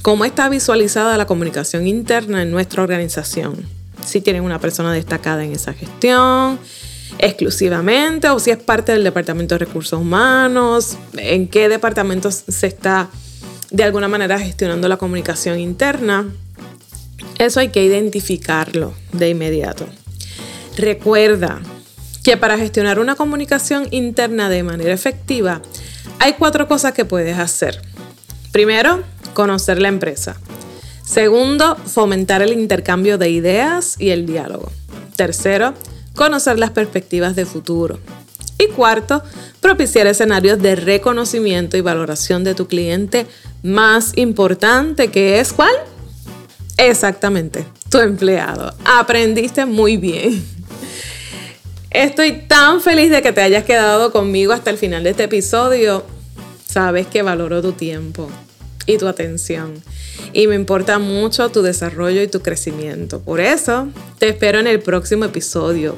cómo 0.00 0.24
está 0.24 0.48
visualizada 0.48 1.18
la 1.18 1.26
comunicación 1.26 1.86
interna 1.86 2.40
en 2.40 2.50
nuestra 2.50 2.82
organización. 2.82 3.56
Si 4.02 4.22
tienen 4.22 4.44
una 4.44 4.58
persona 4.58 4.94
destacada 4.94 5.44
en 5.44 5.52
esa 5.52 5.74
gestión, 5.74 6.58
exclusivamente 7.18 8.30
o 8.30 8.38
si 8.38 8.50
es 8.50 8.56
parte 8.56 8.92
del 8.92 9.04
Departamento 9.04 9.56
de 9.56 9.66
Recursos 9.66 10.00
Humanos, 10.00 10.96
en 11.18 11.48
qué 11.48 11.68
departamentos 11.68 12.44
se 12.48 12.66
está 12.66 13.10
de 13.70 13.84
alguna 13.84 14.08
manera 14.08 14.38
gestionando 14.38 14.88
la 14.88 14.96
comunicación 14.96 15.58
interna. 15.58 16.26
Eso 17.38 17.60
hay 17.60 17.68
que 17.68 17.84
identificarlo 17.84 18.94
de 19.12 19.30
inmediato. 19.30 19.86
Recuerda 20.76 21.60
que 22.22 22.36
para 22.36 22.58
gestionar 22.58 22.98
una 22.98 23.14
comunicación 23.14 23.88
interna 23.90 24.48
de 24.48 24.62
manera 24.62 24.92
efectiva 24.92 25.62
hay 26.18 26.34
cuatro 26.34 26.66
cosas 26.68 26.92
que 26.92 27.04
puedes 27.04 27.38
hacer. 27.38 27.80
Primero, 28.52 29.02
conocer 29.34 29.80
la 29.80 29.88
empresa. 29.88 30.36
Segundo, 31.04 31.76
fomentar 31.76 32.42
el 32.42 32.52
intercambio 32.52 33.16
de 33.18 33.30
ideas 33.30 33.96
y 33.98 34.10
el 34.10 34.26
diálogo. 34.26 34.72
Tercero, 35.14 35.74
conocer 36.14 36.58
las 36.58 36.70
perspectivas 36.70 37.36
de 37.36 37.46
futuro. 37.46 38.00
Y 38.58 38.68
cuarto, 38.68 39.22
propiciar 39.60 40.06
escenarios 40.06 40.60
de 40.62 40.76
reconocimiento 40.76 41.76
y 41.76 41.82
valoración 41.82 42.42
de 42.42 42.54
tu 42.54 42.66
cliente 42.66 43.26
más 43.62 44.12
importante, 44.16 45.08
que 45.08 45.40
es 45.40 45.52
¿cuál? 45.52 45.74
Exactamente, 46.78 47.64
tu 47.90 47.98
empleado. 47.98 48.74
Aprendiste 48.84 49.66
muy 49.66 49.96
bien. 49.96 50.44
Estoy 51.90 52.42
tan 52.46 52.80
feliz 52.80 53.10
de 53.10 53.22
que 53.22 53.32
te 53.32 53.40
hayas 53.40 53.64
quedado 53.64 54.12
conmigo 54.12 54.52
hasta 54.52 54.70
el 54.70 54.76
final 54.76 55.04
de 55.04 55.10
este 55.10 55.24
episodio. 55.24 56.04
Sabes 56.66 57.06
que 57.06 57.22
valoro 57.22 57.62
tu 57.62 57.72
tiempo 57.72 58.28
y 58.86 58.98
tu 58.98 59.06
atención. 59.08 59.82
Y 60.32 60.46
me 60.46 60.54
importa 60.54 60.98
mucho 60.98 61.48
tu 61.48 61.62
desarrollo 61.62 62.22
y 62.22 62.28
tu 62.28 62.42
crecimiento. 62.42 63.20
Por 63.20 63.40
eso, 63.40 63.88
te 64.18 64.28
espero 64.28 64.58
en 64.58 64.66
el 64.66 64.80
próximo 64.80 65.24
episodio. 65.24 65.96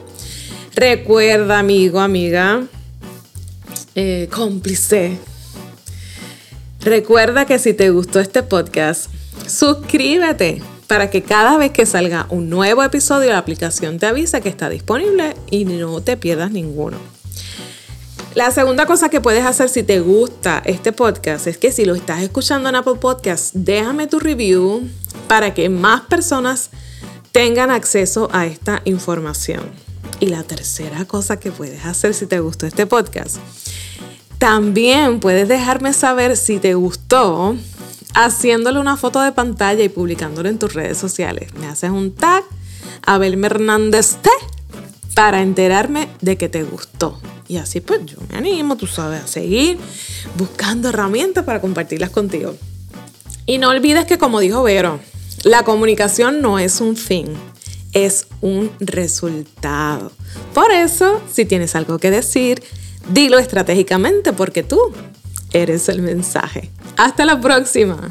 Recuerda, 0.79 1.59
amigo, 1.59 1.99
amiga, 1.99 2.63
eh, 3.97 4.29
cómplice. 4.33 5.19
Recuerda 6.83 7.47
que 7.47 7.59
si 7.59 7.75
te 7.75 7.91
gustó 7.91 8.21
este 8.21 8.45
podcast, 8.45 9.11
suscríbete 9.49 10.63
para 10.87 11.11
que 11.11 11.25
cada 11.25 11.59
vez 11.59 11.73
que 11.73 11.85
salga 11.85 12.29
un 12.31 12.49
nuevo 12.49 12.85
episodio 12.85 13.33
la 13.33 13.39
aplicación 13.39 13.99
te 13.99 14.07
avise 14.07 14.41
que 14.41 14.49
está 14.49 14.69
disponible 14.69 15.35
y 15.51 15.65
no 15.65 16.01
te 16.01 16.17
pierdas 16.17 16.53
ninguno. 16.53 16.99
La 18.37 18.53
segunda 18.53 18.87
cosa 18.87 19.09
que 19.09 19.21
puedes 19.21 19.45
hacer 19.45 19.71
si 19.71 19.83
te 19.83 19.99
gusta 19.99 20.63
este 20.65 20.93
podcast 20.93 21.49
es 21.49 21.59
que 21.59 21.73
si 21.73 21.87
lo 21.87 21.97
estás 21.97 22.23
escuchando 22.23 22.69
en 22.69 22.77
Apple 22.77 23.01
Podcast, 23.01 23.53
déjame 23.53 24.07
tu 24.07 24.21
review 24.21 24.89
para 25.27 25.55
que 25.55 25.71
más 25.71 26.03
personas 26.03 26.71
tengan 27.33 27.73
acceso 27.73 28.29
a 28.33 28.47
esta 28.47 28.81
información. 28.85 29.88
Y 30.21 30.27
la 30.27 30.43
tercera 30.43 31.05
cosa 31.05 31.39
que 31.39 31.53
puedes 31.53 31.85
hacer 31.85 32.13
si 32.13 32.27
te 32.27 32.41
gustó 32.41 32.67
este 32.67 32.87
podcast, 32.87 33.37
también 34.39 35.21
puedes 35.21 35.49
dejarme 35.49 35.93
saber 35.93 36.37
si 36.37 36.59
te 36.59 36.75
gustó 36.75 37.57
haciéndole 38.15 38.81
una 38.81 38.97
foto 38.97 39.21
de 39.21 39.33
pantalla 39.33 39.85
y 39.85 39.89
publicándolo 39.89 40.49
en 40.49 40.59
tus 40.59 40.75
redes 40.75 40.99
sociales. 40.99 41.55
Me 41.55 41.69
haces 41.69 41.91
un 41.91 42.13
tag, 42.15 42.43
Abel 43.07 43.45
Hernández 43.45 44.17
T, 44.23 44.31
para 45.15 45.43
enterarme 45.43 46.09
de 46.21 46.37
que 46.37 46.49
te 46.49 46.65
gustó. 46.65 47.21
Y 47.47 47.57
así 47.57 47.81
pues 47.81 48.05
yo 48.07 48.19
me 48.29 48.39
animo, 48.39 48.77
tú 48.77 48.87
sabes, 48.87 49.23
a 49.23 49.27
seguir 49.27 49.79
buscando 50.37 50.89
herramientas 50.89 51.45
para 51.45 51.61
compartirlas 51.61 52.11
contigo. 52.11 52.57
Y 53.47 53.59
no 53.59 53.71
olvides 53.71 54.05
que 54.05 54.19
como 54.19 54.41
dijo 54.41 54.63
Vero, 54.63 55.01
la 55.45 55.63
comunicación 55.63 56.43
no 56.43 56.59
es 56.59 56.81
un 56.81 56.97
fin, 56.97 57.29
es 57.93 58.27
un 58.41 58.71
resultado. 58.81 60.13
Por 60.55 60.71
eso, 60.71 61.23
si 61.33 61.45
tienes 61.45 61.75
algo 61.75 61.99
que 61.99 62.11
decir, 62.11 62.63
dilo 63.11 63.39
estratégicamente 63.39 64.33
porque 64.33 64.63
tú 64.63 64.79
eres 65.53 65.89
el 65.89 66.03
mensaje. 66.03 66.71
Hasta 66.97 67.25
la 67.25 67.41
próxima. 67.41 68.09